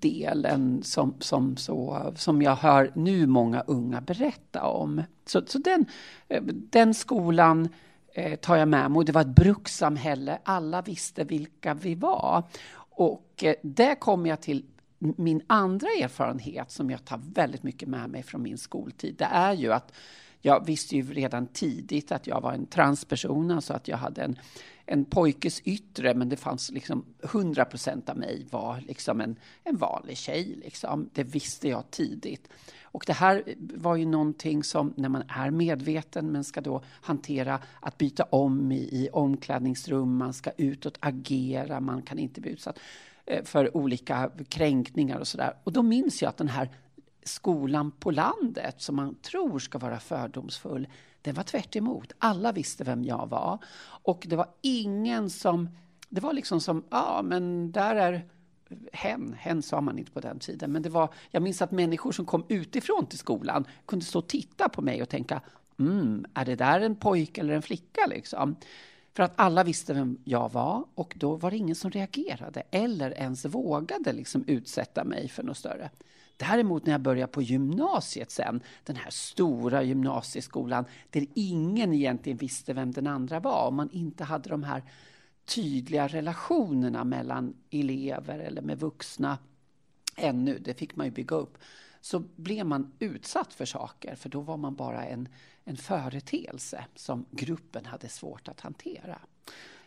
delen 0.00 0.82
som, 0.82 1.14
som, 1.20 1.56
så, 1.56 2.12
som 2.16 2.42
jag 2.42 2.56
hör 2.56 2.92
nu 2.94 3.26
många 3.26 3.60
unga 3.60 4.00
berätta 4.00 4.62
om. 4.62 5.02
Så, 5.26 5.42
så 5.46 5.58
den, 5.58 5.86
eh, 6.28 6.42
den 6.44 6.94
skolan 6.94 7.68
eh, 8.14 8.36
tar 8.36 8.56
jag 8.56 8.68
med 8.68 8.90
mig. 8.90 8.98
Och 8.98 9.04
det 9.04 9.12
var 9.12 9.20
ett 9.20 9.36
brukssamhälle. 9.36 10.38
Alla 10.44 10.82
visste 10.82 11.24
vilka 11.24 11.74
vi 11.74 11.94
var. 11.94 12.42
Och 12.90 13.44
eh, 13.44 13.54
där 13.62 13.94
kommer 13.94 14.30
jag 14.30 14.40
till 14.40 14.64
min 15.16 15.42
andra 15.46 15.88
erfarenhet 15.88 16.70
som 16.70 16.90
jag 16.90 17.04
tar 17.04 17.20
väldigt 17.34 17.62
mycket 17.62 17.88
med 17.88 18.10
mig 18.10 18.22
från 18.22 18.42
min 18.42 18.58
skoltid. 18.58 19.14
Det 19.18 19.24
är 19.24 19.52
ju 19.52 19.72
att 19.72 19.92
jag 20.40 20.66
visste 20.66 20.96
ju 20.96 21.12
redan 21.12 21.46
tidigt 21.46 22.12
att 22.12 22.26
jag 22.26 22.40
var 22.40 22.52
en 22.52 22.66
transperson, 22.66 23.50
alltså 23.50 23.72
att 23.72 23.88
jag 23.88 23.96
hade 23.96 24.22
en, 24.22 24.38
en 24.86 25.04
pojkes 25.04 25.60
yttre, 25.64 26.14
men 26.14 26.28
det 26.28 26.36
fanns 26.36 26.70
liksom 26.70 27.04
100 27.22 27.64
procent 27.64 28.08
av 28.08 28.18
mig 28.18 28.46
var 28.50 28.80
liksom 28.80 29.20
en, 29.20 29.36
en 29.64 29.76
vanlig 29.76 30.16
tjej. 30.16 30.58
Liksom. 30.64 31.10
Det 31.12 31.24
visste 31.24 31.68
jag 31.68 31.90
tidigt. 31.90 32.48
Och 32.82 33.04
det 33.06 33.12
här 33.12 33.42
var 33.58 33.96
ju 33.96 34.06
någonting 34.06 34.64
som 34.64 34.92
när 34.96 35.08
man 35.08 35.22
är 35.28 35.50
medveten 35.50 36.32
men 36.32 36.44
ska 36.44 36.60
då 36.60 36.82
hantera 37.00 37.60
att 37.80 37.98
byta 37.98 38.24
om 38.24 38.72
i, 38.72 38.76
i 38.76 39.08
omklädningsrum, 39.12 40.16
man 40.16 40.34
ska 40.34 40.50
utåt 40.56 40.98
agera, 41.00 41.80
man 41.80 42.02
kan 42.02 42.18
inte 42.18 42.40
bli 42.40 42.50
utsatt 42.50 42.78
Eh, 43.26 43.44
för 43.44 43.76
olika 43.76 44.30
kränkningar 44.48 45.18
och 45.18 45.28
sådär. 45.28 45.56
Och 45.64 45.72
då 45.72 45.82
minns 45.82 46.22
jag 46.22 46.28
att 46.28 46.36
den 46.36 46.48
här 46.48 46.70
skolan 47.22 47.90
på 47.90 48.10
landet 48.10 48.74
som 48.78 48.96
man 48.96 49.14
tror 49.14 49.58
ska 49.58 49.78
vara 49.78 50.00
fördomsfull, 50.00 50.88
den 51.22 51.34
var 51.34 51.42
tvärt 51.42 51.76
emot. 51.76 52.12
Alla 52.18 52.52
visste 52.52 52.84
vem 52.84 53.04
jag 53.04 53.26
var. 53.26 53.58
Och 53.84 54.26
det 54.28 54.36
var 54.36 54.46
ingen 54.62 55.30
som... 55.30 55.68
Det 56.08 56.20
var 56.20 56.32
liksom 56.32 56.60
som, 56.60 56.84
ja 56.90 57.20
men 57.24 57.72
där 57.72 57.96
är 57.96 58.28
hen, 58.92 59.36
hen 59.38 59.62
sa 59.62 59.80
man 59.80 59.98
inte 59.98 60.10
på 60.12 60.20
den 60.20 60.38
tiden, 60.38 60.72
men 60.72 60.82
det 60.82 60.88
var, 60.88 61.14
jag 61.30 61.42
minns 61.42 61.62
att 61.62 61.70
människor 61.70 62.12
som 62.12 62.26
kom 62.26 62.44
utifrån 62.48 63.06
till 63.06 63.18
skolan 63.18 63.66
kunde 63.86 64.04
stå 64.04 64.18
och 64.18 64.28
titta 64.28 64.68
på 64.68 64.82
mig 64.82 65.02
och 65.02 65.08
tänka, 65.08 65.40
mm, 65.78 66.24
är 66.34 66.44
det 66.44 66.54
där 66.54 66.80
en 66.80 66.96
pojke 66.96 67.40
eller 67.40 67.54
en 67.54 67.62
flicka 67.62 68.06
liksom? 68.06 68.56
För 69.16 69.22
att 69.22 69.32
alla 69.36 69.64
visste 69.64 69.94
vem 69.94 70.18
jag 70.24 70.52
var 70.52 70.84
och 70.94 71.14
då 71.16 71.36
var 71.36 71.50
det 71.50 71.56
ingen 71.56 71.76
som 71.76 71.90
reagerade 71.90 72.62
eller 72.70 73.10
ens 73.10 73.44
vågade 73.44 74.12
liksom 74.12 74.44
utsätta 74.46 75.04
mig 75.04 75.28
för 75.28 75.42
något 75.42 75.56
större. 75.56 75.90
Däremot 76.36 76.86
när 76.86 76.92
jag 76.92 77.00
började 77.00 77.32
på 77.32 77.42
gymnasiet 77.42 78.30
sen, 78.30 78.60
den 78.84 78.96
här 78.96 79.10
stora 79.10 79.82
gymnasieskolan 79.82 80.84
där 81.10 81.26
ingen 81.34 81.92
egentligen 81.92 82.38
visste 82.38 82.72
vem 82.72 82.92
den 82.92 83.06
andra 83.06 83.40
var 83.40 83.66
och 83.66 83.72
man 83.72 83.90
inte 83.90 84.24
hade 84.24 84.48
de 84.48 84.62
här 84.62 84.82
tydliga 85.44 86.08
relationerna 86.08 87.04
mellan 87.04 87.54
elever 87.70 88.38
eller 88.38 88.62
med 88.62 88.78
vuxna 88.78 89.38
ännu, 90.16 90.58
det 90.58 90.74
fick 90.74 90.96
man 90.96 91.06
ju 91.06 91.12
bygga 91.12 91.36
upp, 91.36 91.58
så 92.00 92.18
blev 92.18 92.66
man 92.66 92.92
utsatt 92.98 93.52
för 93.54 93.64
saker 93.64 94.14
för 94.14 94.28
då 94.28 94.40
var 94.40 94.56
man 94.56 94.74
bara 94.74 95.04
en, 95.04 95.28
en 95.68 95.76
företeelse 95.76 96.84
som 96.94 97.26
gruppen 97.30 97.86
hade 97.86 98.08
svårt 98.08 98.48
att 98.48 98.60
hantera. 98.60 99.18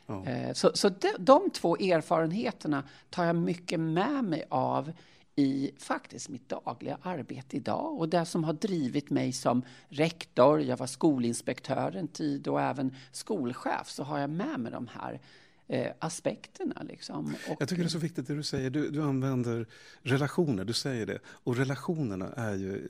Ja. 0.05 0.25
Eh, 0.25 0.53
Så, 0.53 0.71
så 0.73 0.89
de, 0.89 1.09
de 1.19 1.49
två 1.49 1.77
erfarenheterna 1.77 2.83
tar 3.09 3.25
jag 3.25 3.35
mycket 3.35 3.79
med 3.79 4.23
mig 4.23 4.45
av 4.49 4.91
i 5.35 5.71
faktiskt 5.77 6.29
mitt 6.29 6.49
dagliga 6.49 6.97
arbete 7.01 7.57
idag 7.57 7.99
och 7.99 8.09
det 8.09 8.25
som 8.25 8.43
har 8.43 8.53
drivit 8.53 9.09
mig 9.09 9.33
som 9.33 9.61
rektor, 9.89 10.61
jag 10.61 10.77
var 10.77 10.87
skolinspektör 10.87 11.95
en 11.95 12.07
tid 12.07 12.47
och 12.47 12.61
även 12.61 12.95
skolchef 13.11 13.89
så 13.89 14.03
har 14.03 14.19
jag 14.19 14.29
med 14.29 14.59
mig 14.59 14.71
de 14.71 14.87
här 14.87 15.19
eh, 15.67 15.91
aspekterna. 15.99 16.83
Liksom. 16.83 17.35
Och, 17.49 17.55
Jag 17.59 17.69
tycker 17.69 17.83
det 17.83 17.87
är 17.87 17.89
så 17.89 17.97
viktigt 17.97 18.27
det 18.27 18.35
du 18.35 18.43
säger. 18.43 18.69
Du, 18.69 18.89
du 18.89 19.03
använder 19.03 19.67
relationer, 20.01 20.65
du 20.65 20.73
säger 20.73 21.05
det. 21.05 21.19
Och 21.25 21.55
relationerna 21.55 22.33
är 22.33 22.55
ju, 22.55 22.87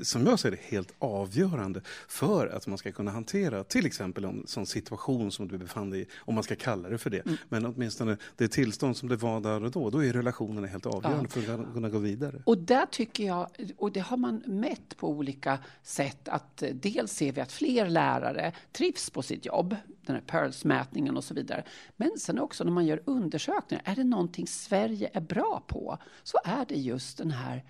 som 0.00 0.26
jag 0.26 0.38
ser 0.38 0.50
det, 0.50 0.60
helt 0.62 0.94
avgörande 0.98 1.80
för 2.08 2.46
att 2.46 2.66
man 2.66 2.78
ska 2.78 2.92
kunna 2.92 3.10
hantera 3.10 3.64
till 3.64 3.86
exempel 3.86 4.24
en 4.24 4.46
sån 4.46 4.66
situation 4.66 5.32
som 5.32 5.48
du 5.48 5.58
befann 5.58 5.90
dig 5.90 6.00
i, 6.00 6.06
om 6.18 6.34
man 6.34 6.44
ska 6.44 6.56
kalla 6.56 6.88
det 6.88 6.98
för 6.98 7.10
det. 7.10 7.26
Mm. 7.26 7.36
Men 7.48 7.66
åtminstone 7.66 8.16
det 8.36 8.48
tillstånd 8.48 8.96
som 8.96 9.08
det 9.08 9.16
var 9.16 9.40
där 9.40 9.62
och 9.64 9.70
då, 9.70 9.90
då 9.90 10.04
är 10.04 10.12
relationerna 10.12 10.66
helt 10.66 10.86
avgörande 10.86 11.28
Ja. 11.34 11.42
för 11.42 11.54
att 11.54 11.72
kunna 11.72 11.88
gå 11.88 11.98
vidare. 11.98 12.42
Och 12.44 12.58
där 12.58 12.86
tycker 12.86 13.24
jag, 13.24 13.48
och 13.76 13.92
det 13.92 14.00
har 14.00 14.16
man 14.16 14.42
mätt 14.46 14.96
på 14.96 15.08
olika 15.08 15.58
sätt, 15.82 16.28
att 16.28 16.62
dels 16.72 17.12
ser 17.12 17.32
vi 17.32 17.40
att 17.40 17.52
fler 17.52 17.88
lärare 17.88 18.52
trivs 18.72 19.10
på 19.10 19.22
sitt 19.22 19.46
jobb, 19.46 19.76
den 20.06 20.16
här 20.16 20.22
PIRLS-mätningen 20.22 21.16
och 21.16 21.24
så 21.24 21.34
vidare. 21.34 21.64
Men 21.96 22.10
sen 22.18 22.38
också 22.38 22.64
när 22.64 22.72
man 22.72 22.86
gör 22.86 23.02
undersökningar, 23.04 23.82
är 23.86 23.96
det 23.96 24.04
någonting 24.04 24.46
Sverige 24.46 25.10
är 25.12 25.20
bra 25.20 25.62
på, 25.66 25.98
så 26.22 26.38
är 26.44 26.64
det 26.68 26.74
just 26.74 27.18
den 27.18 27.30
här 27.30 27.64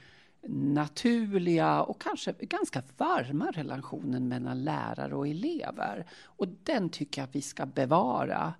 naturliga 0.48 1.82
och 1.82 2.00
kanske 2.00 2.32
ganska 2.40 2.82
varma 2.96 3.50
relationen 3.50 4.28
mellan 4.28 4.64
lärare 4.64 5.14
och 5.14 5.28
elever. 5.28 6.06
Och 6.22 6.48
den 6.64 6.88
tycker 6.88 7.20
jag 7.20 7.28
att 7.28 7.36
vi 7.36 7.42
ska 7.42 7.66
bevara 7.66 8.54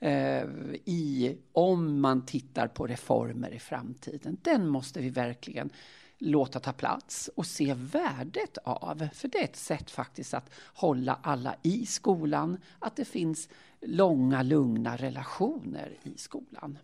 eh, 0.00 0.44
i, 0.84 1.36
om 1.52 2.00
man 2.00 2.26
tittar 2.26 2.68
på 2.68 2.86
reformer 2.86 3.50
i 3.50 3.58
framtiden. 3.58 4.36
Den 4.42 4.68
måste 4.68 5.00
vi 5.00 5.10
verkligen 5.10 5.70
låta 6.18 6.60
ta 6.60 6.72
plats 6.72 7.30
och 7.36 7.46
se 7.46 7.74
värdet 7.74 8.58
av. 8.64 9.08
För 9.14 9.28
det 9.28 9.38
är 9.38 9.44
ett 9.44 9.56
sätt 9.56 9.90
faktiskt 9.90 10.34
att 10.34 10.50
hålla 10.74 11.18
alla 11.22 11.56
i 11.62 11.86
skolan, 11.86 12.58
att 12.78 12.96
det 12.96 13.04
finns 13.04 13.48
långa, 13.80 14.42
lugna 14.42 14.96
relationer 14.96 15.92
i 16.02 16.18
skolan. 16.18 16.78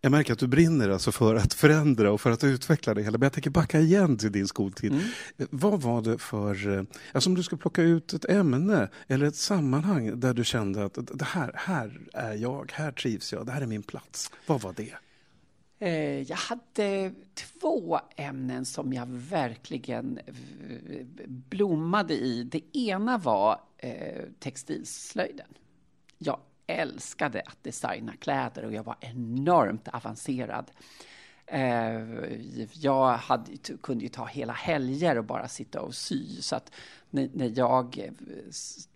Jag 0.00 0.10
märker 0.12 0.32
att 0.32 0.38
du 0.38 0.46
brinner 0.46 0.88
alltså 0.88 1.12
för 1.12 1.34
att 1.34 1.54
förändra 1.54 2.12
och 2.12 2.20
för 2.20 2.30
att 2.30 2.44
utveckla 2.44 2.94
det 2.94 3.02
hela. 3.02 3.18
Men 3.18 3.26
jag 3.26 3.32
tänker 3.32 3.50
backa 3.50 3.80
igen 3.80 4.16
till 4.18 4.32
din 4.32 4.48
skoltid. 4.48 4.92
Mm. 4.92 5.04
Eh, 5.36 5.46
Vad 5.50 5.82
var 5.82 6.02
det 6.02 6.18
för, 6.18 6.78
eh, 6.78 6.82
alltså 7.12 7.30
om 7.30 7.34
du 7.36 7.42
ska 7.42 7.56
plocka 7.56 7.82
ut 7.82 8.12
ett 8.12 8.24
ämne 8.24 8.88
eller 9.06 9.26
ett 9.26 9.36
sammanhang 9.36 10.20
där 10.20 10.34
du 10.34 10.44
kände 10.44 10.84
att 10.84 10.98
det 11.18 11.24
här, 11.24 11.52
här 11.54 12.00
är 12.12 12.34
jag, 12.34 12.72
här 12.74 12.92
trivs 12.92 13.32
jag, 13.32 13.46
det 13.46 13.52
här 13.52 13.60
är 13.62 13.66
min 13.66 13.82
plats. 13.82 14.30
Vad 14.46 14.60
var 14.60 14.72
det? 14.76 14.94
Eh, 15.78 16.22
Jag 16.22 16.36
hade 16.36 17.12
två 17.34 18.00
ämnen 18.16 18.64
som 18.64 18.92
jag 18.92 19.06
verkligen 19.08 20.18
blommade 21.28 22.14
i. 22.14 22.42
Det 22.42 22.76
ena 22.78 23.18
var 23.18 23.60
textilslöjden. 24.38 25.46
Jag 26.18 26.40
älskade 26.66 27.42
att 27.46 27.64
designa 27.64 28.12
kläder 28.16 28.64
och 28.64 28.72
jag 28.72 28.82
var 28.84 28.96
enormt 29.00 29.88
avancerad. 29.88 30.70
Eh, 31.46 32.00
Jag 32.72 33.16
hade, 33.16 33.52
kunde 33.82 34.04
ju 34.04 34.08
ta 34.08 34.26
hela 34.26 34.52
helger 34.52 35.18
och 35.18 35.24
bara 35.24 35.48
sitta 35.48 35.80
och 35.80 35.94
sy. 35.94 36.42
Så 36.42 36.56
att 36.56 36.72
när 37.10 37.58
jag 37.58 37.98
eh, 37.98 38.12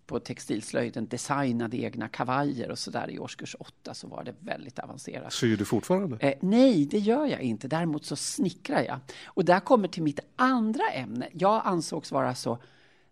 på 0.07 0.21
textilslöjden 0.21 1.07
designade 1.07 1.77
egna 1.77 2.09
kavajer 2.09 2.71
och 2.71 2.79
så 2.79 2.91
där 2.91 3.11
i 3.11 3.19
årskurs 3.19 3.57
åtta 3.59 3.95
så 3.95 4.09
var 4.09 4.25
det 4.25 4.35
väldigt 4.41 4.79
avancerat. 4.79 5.33
Syr 5.33 5.57
du 5.57 5.65
fortfarande? 5.65 6.17
Eh, 6.17 6.35
nej, 6.41 6.85
det 6.85 6.99
gör 6.99 7.27
jag 7.27 7.41
inte. 7.41 7.69
Däremot 7.69 8.05
så 8.05 8.17
snickrar 8.17 8.83
jag. 8.83 8.99
Och 9.25 9.45
där 9.45 9.61
kommer 9.61 9.89
till 9.89 10.03
mitt 10.03 10.21
andra 10.37 10.85
ämne. 10.93 11.29
Jag 11.33 11.63
ansågs 11.65 12.13
vara 12.13 12.35
så 12.35 12.59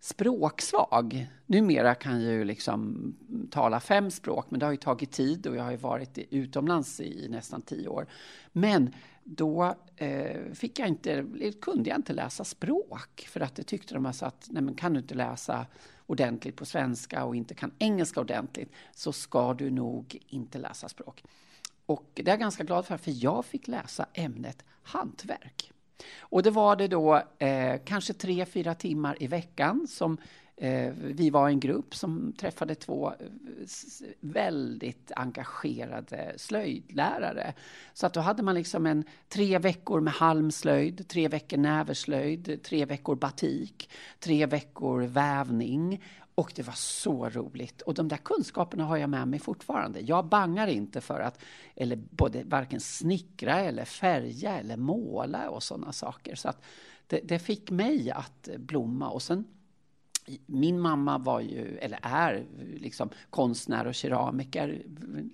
språksvag. 0.01 1.29
Numera 1.47 1.95
kan 1.95 2.23
jag 2.23 2.33
ju 2.33 2.45
liksom 2.45 3.13
tala 3.51 3.81
fem 3.81 4.11
språk, 4.11 4.47
men 4.49 4.61
det 4.61 4.67
har 4.67 4.71
ju 4.73 4.79
tagit 4.79 5.13
tid 5.13 5.47
och 5.47 5.57
jag 5.57 5.63
har 5.63 5.71
ju 5.71 5.77
varit 5.77 6.19
utomlands 6.31 7.01
i 7.01 7.29
nästan 7.29 7.63
tio 7.63 7.89
år. 7.89 8.07
Men 8.53 8.95
då 9.25 9.75
eh, 9.97 10.53
fick 10.53 10.79
jag 10.79 10.89
inte, 10.89 11.25
kunde 11.61 11.91
jag 11.91 11.99
inte 11.99 12.13
läsa 12.13 12.45
språk 12.45 13.29
för 13.31 13.41
att 13.41 13.55
det 13.55 13.63
tyckte 13.63 13.95
de 13.95 14.07
alltså 14.07 14.27
att 14.27 14.49
nej 14.51 14.63
men 14.63 14.75
kan 14.75 14.93
du 14.93 15.01
inte 15.01 15.15
läsa 15.15 15.67
ordentligt 16.07 16.57
på 16.57 16.65
svenska 16.65 17.25
och 17.25 17.37
inte 17.37 17.55
kan 17.55 17.73
engelska 17.79 18.21
ordentligt 18.21 18.73
så 18.95 19.13
ska 19.13 19.55
du 19.55 19.71
nog 19.71 20.19
inte 20.27 20.59
läsa 20.59 20.89
språk. 20.89 21.25
Och 21.87 22.11
det 22.15 22.23
är 22.23 22.29
jag 22.29 22.41
ganska 22.41 22.65
glad 22.65 22.87
för, 22.87 22.97
för 22.97 23.25
jag 23.25 23.45
fick 23.45 23.69
läsa 23.69 24.07
ämnet 24.15 24.65
hantverk. 24.83 25.73
Och 26.21 26.43
det 26.43 26.51
var 26.51 26.77
det 26.77 26.89
då 26.89 27.23
eh, 27.39 27.81
kanske 27.85 28.13
tre, 28.13 28.47
fyra 28.47 28.75
timmar 28.75 29.17
i 29.23 29.27
veckan 29.27 29.87
som 29.89 30.19
Eh, 30.61 30.93
vi 30.99 31.31
var 31.31 31.49
en 31.49 31.61
grupp 31.61 31.95
som 31.95 32.33
träffade 32.33 32.75
två 32.75 33.09
eh, 33.09 33.27
väldigt 34.21 35.13
engagerade 35.17 36.33
slöjdlärare. 36.37 37.55
Så 37.93 38.07
att 38.07 38.15
då 38.15 38.21
hade 38.21 38.43
man 38.43 38.55
liksom 38.55 38.87
en 38.87 39.05
tre 39.29 39.59
veckor 39.59 40.01
med 40.01 40.13
halmslöjd, 40.13 41.09
tre 41.09 41.29
veckor 41.29 41.57
näverslöjd, 41.57 42.63
tre 42.63 42.85
veckor 42.85 43.17
batik, 43.17 43.91
tre 44.19 44.47
veckor 44.47 45.03
vävning. 45.03 46.05
Och 46.35 46.53
det 46.55 46.63
var 46.63 46.75
så 46.77 47.29
roligt. 47.29 47.83
Och 47.83 47.95
de 47.95 48.09
där 48.09 48.17
kunskaperna 48.17 48.85
har 48.85 48.97
jag 48.97 49.11
med 49.11 49.29
mig 49.29 49.39
fortfarande. 49.39 50.01
Jag 50.01 50.27
bangar 50.27 50.67
inte 50.67 51.01
för 51.01 51.21
att 51.21 51.41
eller 51.77 51.97
både 51.97 52.45
varken 52.45 52.81
snickra 52.81 53.61
eller 53.61 53.85
färga 53.85 54.59
eller 54.59 54.77
måla 54.77 55.51
och 55.51 55.63
sådana 55.63 55.93
saker. 55.93 56.35
Så 56.35 56.49
att 56.49 56.65
det, 57.07 57.21
det 57.25 57.39
fick 57.39 57.71
mig 57.71 58.11
att 58.11 58.49
eh, 58.49 58.59
blomma. 58.59 59.11
Och 59.11 59.23
sen 59.23 59.45
min 60.47 60.81
mamma 60.81 61.19
var 61.19 61.41
ju, 61.41 61.79
eller 61.79 61.99
är, 62.03 62.47
liksom 62.77 63.11
konstnär 63.31 63.87
och 63.87 63.95
keramiker. 63.95 64.83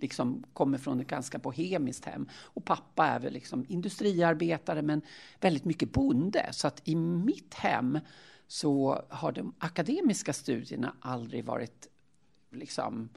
Liksom 0.00 0.44
kommer 0.52 0.78
från 0.78 1.00
ett 1.00 1.06
ganska 1.06 1.38
bohemiskt 1.38 2.04
hem. 2.04 2.28
Och 2.34 2.64
pappa 2.64 3.06
är 3.06 3.20
väl 3.20 3.32
liksom 3.32 3.66
industriarbetare 3.68 4.82
men 4.82 5.02
väldigt 5.40 5.64
mycket 5.64 5.92
bonde. 5.92 6.48
Så 6.52 6.66
att 6.66 6.82
i 6.84 6.96
mitt 6.96 7.54
hem 7.54 7.98
så 8.46 9.02
har 9.08 9.32
de 9.32 9.54
akademiska 9.58 10.32
studierna 10.32 10.94
aldrig 11.00 11.44
varit 11.44 11.88
liksom 12.50 13.08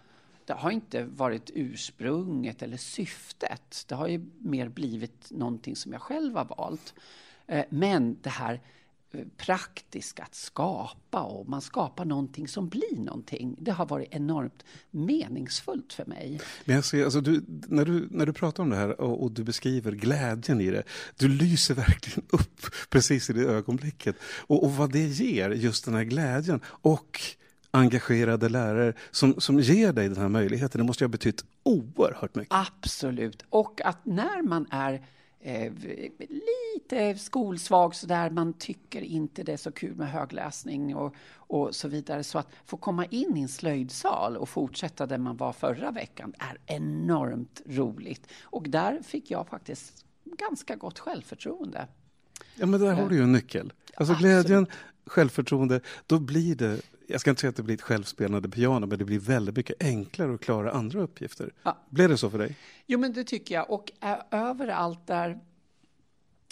det 0.48 0.54
har 0.54 0.72
inte 0.72 1.04
varit 1.04 1.52
ursprunget 1.54 2.62
eller 2.62 2.78
syftet. 2.78 3.86
Det 3.88 3.96
har 3.96 4.08
ju 4.08 4.26
mer 4.38 4.70
blivit 4.70 5.32
någonting 5.32 5.76
som 5.76 5.94
jag 5.94 6.02
själv 6.02 6.36
har 6.36 6.46
valt. 6.46 6.94
Eh, 7.48 7.66
men 7.70 8.18
det 8.22 8.30
här 8.30 8.62
praktiska 9.38 10.24
att 10.24 10.36
skapa 10.36 11.22
och 11.22 11.50
man 11.50 11.62
skapar 11.62 12.06
någonting 12.06 12.48
som 12.48 12.70
blir 12.70 12.98
någonting. 12.98 13.56
Det 13.60 13.72
har 13.72 13.86
varit 13.86 14.08
enormt 14.12 14.64
meningsfullt 14.92 15.94
för 15.94 16.06
mig. 16.06 16.42
Men 16.66 16.76
jag 16.76 16.86
ser, 16.86 17.04
alltså 17.04 17.22
du, 17.22 17.44
när, 17.48 17.86
du, 17.86 18.08
när 18.12 18.26
du 18.26 18.34
pratar 18.34 18.64
om 18.64 18.70
det 18.70 18.76
här 18.76 19.02
och, 19.02 19.24
och, 19.24 19.32
du 19.32 19.44
beskriver 19.44 19.92
glädjen 19.92 20.62
i 20.62 20.72
det, 20.72 20.84
du 21.18 21.28
lyser 21.28 21.74
verkligen 21.76 22.24
upp 22.30 22.66
precis 22.90 23.30
i 23.30 23.34
det 23.34 23.46
ögonblicket. 23.46 24.16
Och, 24.24 24.64
och 24.64 24.72
vad 24.72 24.92
det 24.92 25.08
ger, 25.08 25.50
just 25.50 25.86
den 25.86 25.94
här 25.94 26.04
glädjen 26.04 26.62
och 26.66 27.22
engagerade 27.72 28.50
lärare 28.50 28.94
som, 29.12 29.42
som 29.42 29.60
ger 29.60 29.94
dig 29.94 30.10
den 30.10 30.18
här 30.18 30.30
möjligheten, 30.30 30.80
det 30.80 30.86
måste 30.86 31.04
ju 31.04 31.08
ha 31.08 31.12
betytt 31.12 31.46
oerhört 31.64 32.36
mycket. 32.36 32.54
Absolut, 32.54 33.46
och 33.50 33.82
att 33.86 34.06
när 34.06 34.42
man 34.42 34.68
är 34.70 35.06
eh, 35.40 35.74
lite 36.30 37.16
skolsvag 37.16 37.96
så 37.96 38.08
där 38.08 38.30
man 38.30 38.54
tycker 38.54 39.02
inte 39.02 39.44
det 39.44 39.54
är 39.54 39.58
så 39.58 39.72
kul 39.72 39.96
med 39.96 40.12
högläsning 40.12 40.96
och, 40.96 41.16
och 41.36 41.76
så 41.76 41.88
vidare. 41.88 42.24
Så 42.24 42.40
att 42.40 42.48
få 42.66 42.78
komma 42.78 43.06
in 43.06 43.38
i 43.38 43.42
en 43.42 43.48
slöjdsal 43.48 44.38
och 44.38 44.50
fortsätta 44.50 45.06
där 45.06 45.18
man 45.18 45.38
var 45.38 45.54
förra 45.54 45.92
veckan 45.92 46.34
är 46.40 46.76
enormt 46.76 47.62
roligt. 47.66 48.28
Och 48.44 48.70
där 48.70 49.02
fick 49.02 49.32
jag 49.32 49.48
faktiskt 49.48 50.06
ganska 50.24 50.76
gott 50.76 51.00
självförtroende. 51.00 51.88
Ja, 52.56 52.66
men 52.66 52.80
där 52.80 52.94
har 52.94 53.10
du 53.10 53.16
ju 53.16 53.24
en 53.24 53.32
nyckel. 53.32 53.74
Alltså 53.96 54.16
glädjen, 54.16 54.68
självförtroende, 55.06 55.82
då 56.08 56.20
blir 56.20 56.56
det 56.56 56.82
jag 57.08 57.22
ska 57.22 57.30
inte 57.30 57.42
säga 57.42 57.50
att 57.50 57.56
det 57.56 57.64
blir 57.64 57.76
ett 57.76 57.82
självspelande 57.82 58.50
piano, 58.50 58.88
men 58.88 59.00
det 59.00 59.06
blir 59.06 59.20
väldigt 59.20 59.56
mycket 59.56 59.84
enklare 59.84 60.34
att 60.34 60.42
klara 60.42 60.72
andra 60.72 61.02
uppgifter. 61.02 61.54
Ja. 61.64 61.78
Blev 61.90 62.10
det 62.10 62.18
så 62.18 62.30
för 62.30 62.38
dig? 62.38 62.56
Jo, 62.86 63.00
men 63.00 63.14
det 63.14 63.24
tycker 63.24 63.56
jag. 63.56 63.70
Och 63.70 63.92
överallt 64.32 65.08
där 65.08 65.40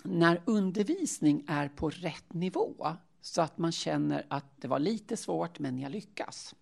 när 0.04 0.42
undervisning 0.46 1.44
är 1.48 1.70
på 1.70 1.90
rätt 1.90 2.34
nivå, 2.34 2.96
så 3.22 3.42
att 3.42 3.58
man 3.58 3.72
känner 3.72 4.26
att 4.28 4.62
det 4.62 4.68
var 4.68 4.80
lite 4.80 5.18
svårt, 5.18 5.60
men 5.60 5.80
jag 5.80 5.92
lyckas. 5.92 6.56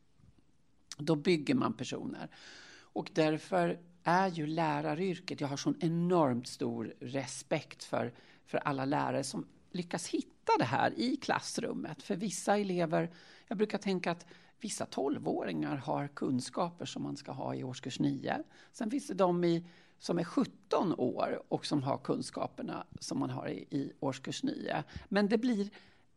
Då 0.98 1.16
bygger 1.16 1.56
man 1.56 1.74
personer. 1.74 2.30
Och 2.76 3.10
därför 3.14 3.80
är 4.04 4.28
ju 4.28 4.48
läraryrket, 4.48 5.42
jag 5.42 5.48
har 5.48 5.58
sån 5.58 5.76
enormt 5.80 6.48
stor 6.48 6.94
respekt 7.00 7.84
för, 7.84 8.14
för 8.46 8.58
alla 8.58 8.86
lärare 8.86 9.24
som 9.24 9.46
lyckas 9.74 10.08
hitta 10.08 10.52
det 10.60 10.66
här 10.66 11.00
i 11.00 11.16
klassrummet. 11.16 12.04
För 12.04 12.16
vissa 12.16 12.58
elever, 12.58 13.12
jag 13.48 13.58
brukar 13.58 13.78
tänka 13.78 14.12
att 14.12 14.26
vissa 14.60 14.86
tolvåringar 14.86 15.76
har 15.76 16.08
kunskaper 16.08 16.86
som 16.86 17.04
man 17.04 17.18
ska 17.18 17.32
ha 17.32 17.56
i 17.56 17.64
årskurs 17.64 18.00
9. 18.00 18.44
Sen 18.72 18.92
finns 18.92 19.08
det 19.08 19.14
de 19.14 19.44
i, 19.44 19.66
som 20.00 20.20
är 20.20 20.24
17 20.24 20.94
år 20.98 21.44
och 21.48 21.66
som 21.66 21.84
har 21.84 21.98
kunskaperna 21.98 22.88
som 23.00 23.20
man 23.20 23.30
har 23.30 23.48
i, 23.48 23.68
i 23.70 23.94
årskurs 24.00 24.44
9. 24.44 24.84
Men 25.10 25.30
det 25.30 25.38
blir 25.38 25.70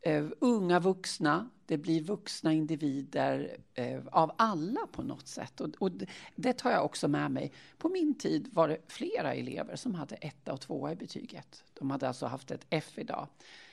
eh, 0.07 0.25
unga 0.39 0.79
vuxna, 0.79 1.49
det 1.65 1.77
blir 1.77 2.01
vuxna 2.01 2.53
individer 2.53 3.57
eh, 3.73 3.99
av 4.11 4.31
alla 4.37 4.87
på 4.91 5.03
något 5.03 5.27
sätt. 5.27 5.61
Och, 5.61 5.69
och, 5.79 5.91
det 6.35 6.53
tar 6.53 6.71
jag 6.71 6.85
också 6.85 7.07
med 7.07 7.31
mig. 7.31 7.51
På 7.77 7.89
min 7.89 8.17
tid 8.17 8.49
var 8.51 8.67
det 8.67 8.77
flera 8.87 9.33
elever 9.33 9.75
som 9.75 9.95
hade 9.95 10.15
etta 10.15 10.53
och 10.53 10.61
tvåa 10.61 10.91
i 10.91 10.95
betyget. 10.95 11.63
De 11.79 11.91
hade 11.91 12.07
alltså 12.07 12.25
haft 12.25 12.51
ett 12.51 12.65
F 12.69 12.93
idag. 12.95 13.27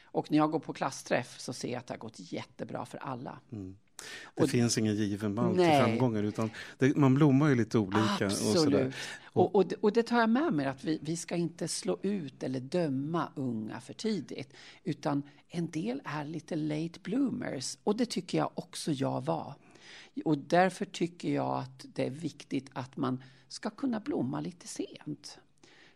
Och 0.04 0.30
när 0.30 0.38
jag 0.38 0.50
går 0.50 0.60
på 0.60 0.72
klassträff 0.72 1.40
så 1.40 1.52
ser 1.52 1.72
jag 1.72 1.78
att 1.78 1.86
det 1.86 1.94
har 1.94 1.98
gått 1.98 2.32
jättebra 2.32 2.86
för 2.86 2.98
alla. 2.98 3.38
Mm. 3.52 3.76
Det 4.34 4.42
och, 4.42 4.50
finns 4.50 4.78
ingen 4.78 4.94
given 4.94 5.34
mall 5.34 5.56
till 5.56 5.64
framgångar 5.64 6.22
utan 6.22 6.50
det, 6.78 6.96
man 6.96 7.14
blommar 7.14 7.48
ju 7.48 7.54
lite 7.54 7.78
olika. 7.78 8.26
Absolut. 8.26 8.86
Och, 8.86 8.92
och, 9.34 9.54
och, 9.54 9.66
det, 9.66 9.76
och, 9.76 9.92
det 9.92 10.02
tar 10.02 10.20
jag 10.20 10.30
med 10.30 10.52
mig 10.52 10.66
att 10.66 10.84
vi, 10.84 10.98
vi 11.02 11.16
ska 11.16 11.36
inte 11.36 11.68
slå 11.68 11.98
ut 12.02 12.42
eller 12.42 12.60
döma 12.60 13.28
unga 13.34 13.80
för 13.80 13.94
tidigt. 13.94 14.54
Utan 14.84 15.22
en 15.48 15.70
del 15.70 16.02
är 16.04 16.24
lite 16.24 16.56
late 16.56 17.00
bloomers 17.02 17.78
och 17.84 17.96
det 17.96 18.06
tycker 18.06 18.38
jag 18.38 18.50
också 18.54 18.92
jag 18.92 19.24
var. 19.24 19.54
Och 20.24 20.38
därför 20.38 20.84
tycker 20.84 21.34
jag 21.34 21.58
att 21.58 21.86
det 21.94 22.06
är 22.06 22.10
viktigt 22.10 22.70
att 22.72 22.96
man 22.96 23.22
ska 23.48 23.70
kunna 23.70 24.00
blomma 24.00 24.40
lite 24.40 24.68
sent. 24.68 25.38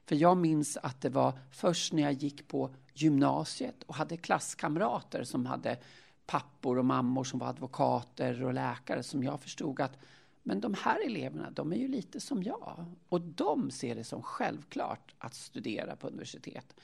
För 0.07 0.16
jag 0.16 0.37
minns 0.37 0.77
att 0.77 1.01
det 1.01 1.09
var 1.09 1.38
först 1.51 1.92
när 1.92 2.03
jag 2.03 2.12
gick 2.12 2.48
på 2.48 2.74
gymnasiet 2.94 3.83
och 3.83 3.94
hade 3.94 4.16
klasskamrater 4.16 5.24
som 5.24 5.46
hade 5.46 5.79
pappor 6.27 6.79
och 6.79 6.85
mammor 6.85 7.24
som 7.24 7.38
var 7.38 7.48
advokater 7.48 8.42
och 8.42 8.55
läkare 8.55 9.03
som 9.03 9.24
jag 9.24 9.40
förstod 9.40 9.81
att 9.81 9.98
men 10.42 10.61
de 10.61 10.74
här 10.74 11.07
eleverna, 11.07 11.51
de 11.51 11.72
är 11.72 11.77
ju 11.77 11.88
lite 11.88 12.20
som 12.20 12.42
jag. 12.42 12.85
Och 13.09 13.20
de 13.20 13.70
ser 13.70 13.94
det 13.94 14.05
som 14.05 14.22
självklart 14.22 15.14
att 15.18 15.35
studera 15.35 15.96
på 15.96 16.07
universitet. 16.07 16.74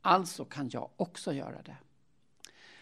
Alltså 0.00 0.44
kan 0.44 0.68
jag 0.72 0.90
också 0.96 1.32
göra 1.32 1.62
det. 1.62 1.76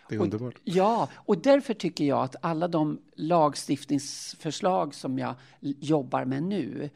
Det 0.09 0.15
är 0.15 0.21
underbart. 0.21 0.55
Och, 0.55 0.61
ja, 0.65 1.09
och 1.15 1.39
därför 1.39 1.75
tycker 1.75 2.05
jag 2.05 2.25
att 2.25 2.37
alla 2.41 2.69
de 2.69 3.01
lagstiftningsförslag 3.15 4.95
som 4.95 5.19
jag 5.19 5.35
jobbar 5.61 6.25
med 6.25 6.43
nu 6.43 6.91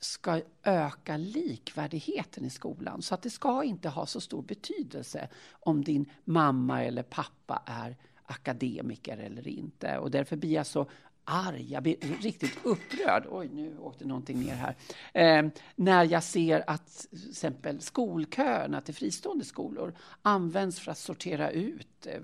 ska 0.00 0.40
öka 0.62 1.16
likvärdigheten 1.16 2.44
i 2.44 2.50
skolan. 2.50 3.02
Så 3.02 3.14
att 3.14 3.22
det 3.22 3.30
ska 3.30 3.64
inte 3.64 3.88
ha 3.88 4.06
så 4.06 4.20
stor 4.20 4.42
betydelse 4.42 5.28
om 5.50 5.84
din 5.84 6.10
mamma 6.24 6.84
eller 6.84 7.02
pappa 7.02 7.62
är 7.66 7.96
akademiker 8.26 9.18
eller 9.18 9.48
inte. 9.48 9.98
Och 9.98 10.10
därför 10.10 10.36
blir 10.36 10.52
jag 10.52 10.66
så 10.66 10.86
arg, 11.24 11.72
jag 11.72 11.82
blir 11.82 11.96
riktigt 12.20 12.58
upprörd. 12.64 13.26
Oj, 13.30 13.48
nu 13.52 13.78
åkte 13.78 14.04
någonting 14.04 14.40
ner 14.40 14.54
här. 14.54 14.76
Eh, 15.12 15.50
när 15.76 16.04
jag 16.04 16.22
ser 16.22 16.70
att 16.70 17.06
till 17.10 17.30
exempel 17.30 17.80
skolköerna 17.80 18.80
till 18.80 18.94
fristående 18.94 19.44
skolor 19.44 19.94
används 20.22 20.80
för 20.80 20.90
att 20.90 20.98
sortera 20.98 21.50
ut 21.50 22.06
eh, 22.06 22.20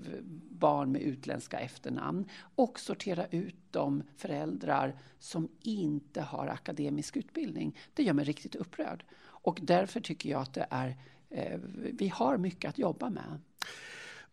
barn 0.49 0.91
med 0.91 1.01
utländska 1.01 1.59
efternamn 1.59 2.29
och 2.55 2.79
sortera 2.79 3.25
ut 3.25 3.55
de 3.71 4.03
föräldrar 4.17 4.99
som 5.19 5.49
inte 5.61 6.21
har 6.21 6.47
akademisk 6.47 7.17
utbildning. 7.17 7.77
Det 7.93 8.03
gör 8.03 8.13
mig 8.13 8.25
riktigt 8.25 8.55
upprörd. 8.55 9.05
Och 9.23 9.59
därför 9.61 9.99
tycker 9.99 10.29
jag 10.29 10.41
att 10.41 10.53
det 10.53 10.67
är, 10.69 10.97
eh, 11.29 11.59
vi 11.93 12.07
har 12.07 12.37
mycket 12.37 12.69
att 12.69 12.77
jobba 12.77 13.09
med. 13.09 13.39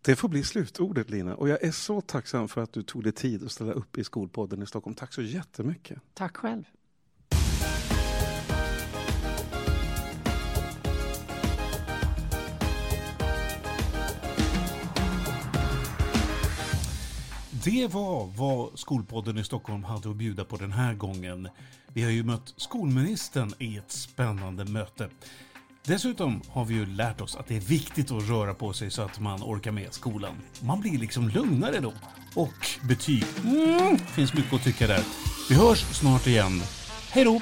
Det 0.02 0.16
får 0.16 0.28
bli 0.28 0.42
slutordet 0.42 1.10
Lina 1.10 1.34
och 1.34 1.48
jag 1.48 1.64
är 1.64 1.70
så 1.70 2.00
tacksam 2.00 2.48
för 2.48 2.62
att 2.62 2.72
du 2.72 2.82
tog 2.82 3.02
dig 3.02 3.12
tid 3.12 3.44
att 3.44 3.52
ställa 3.52 3.72
upp 3.72 3.98
i 3.98 4.04
Skolpodden 4.04 4.62
i 4.62 4.66
Stockholm. 4.66 4.94
Tack 4.94 5.12
så 5.12 5.22
jättemycket. 5.22 5.98
Tack 6.14 6.36
själv. 6.36 6.64
Det 17.64 17.86
var 17.86 18.26
vad 18.36 18.78
Skolpodden 18.78 19.38
i 19.38 19.44
Stockholm 19.44 19.84
hade 19.84 20.10
att 20.10 20.16
bjuda 20.16 20.44
på 20.44 20.56
den 20.56 20.72
här 20.72 20.94
gången. 20.94 21.48
Vi 21.92 22.02
har 22.02 22.10
ju 22.10 22.24
mött 22.24 22.54
skolministern 22.56 23.52
i 23.58 23.76
ett 23.76 23.90
spännande 23.92 24.64
möte. 24.64 25.08
Dessutom 25.88 26.40
har 26.48 26.64
vi 26.64 26.74
ju 26.74 26.86
lärt 26.86 27.20
oss 27.20 27.36
att 27.36 27.46
det 27.46 27.56
är 27.56 27.60
viktigt 27.60 28.10
att 28.10 28.28
röra 28.28 28.54
på 28.54 28.72
sig 28.72 28.90
så 28.90 29.02
att 29.02 29.20
man 29.20 29.42
orkar 29.42 29.70
med 29.70 29.92
skolan. 29.94 30.34
Man 30.60 30.80
blir 30.80 30.98
liksom 30.98 31.28
lugnare 31.28 31.80
då. 31.80 31.92
Och 32.34 32.68
betyg. 32.88 33.24
Mm, 33.44 33.98
finns 33.98 34.34
mycket 34.34 34.52
att 34.52 34.64
tycka 34.64 34.86
där. 34.86 35.02
Vi 35.48 35.54
hörs 35.54 35.78
snart 35.78 36.26
igen. 36.26 36.62
Hej 37.10 37.24
då! 37.24 37.40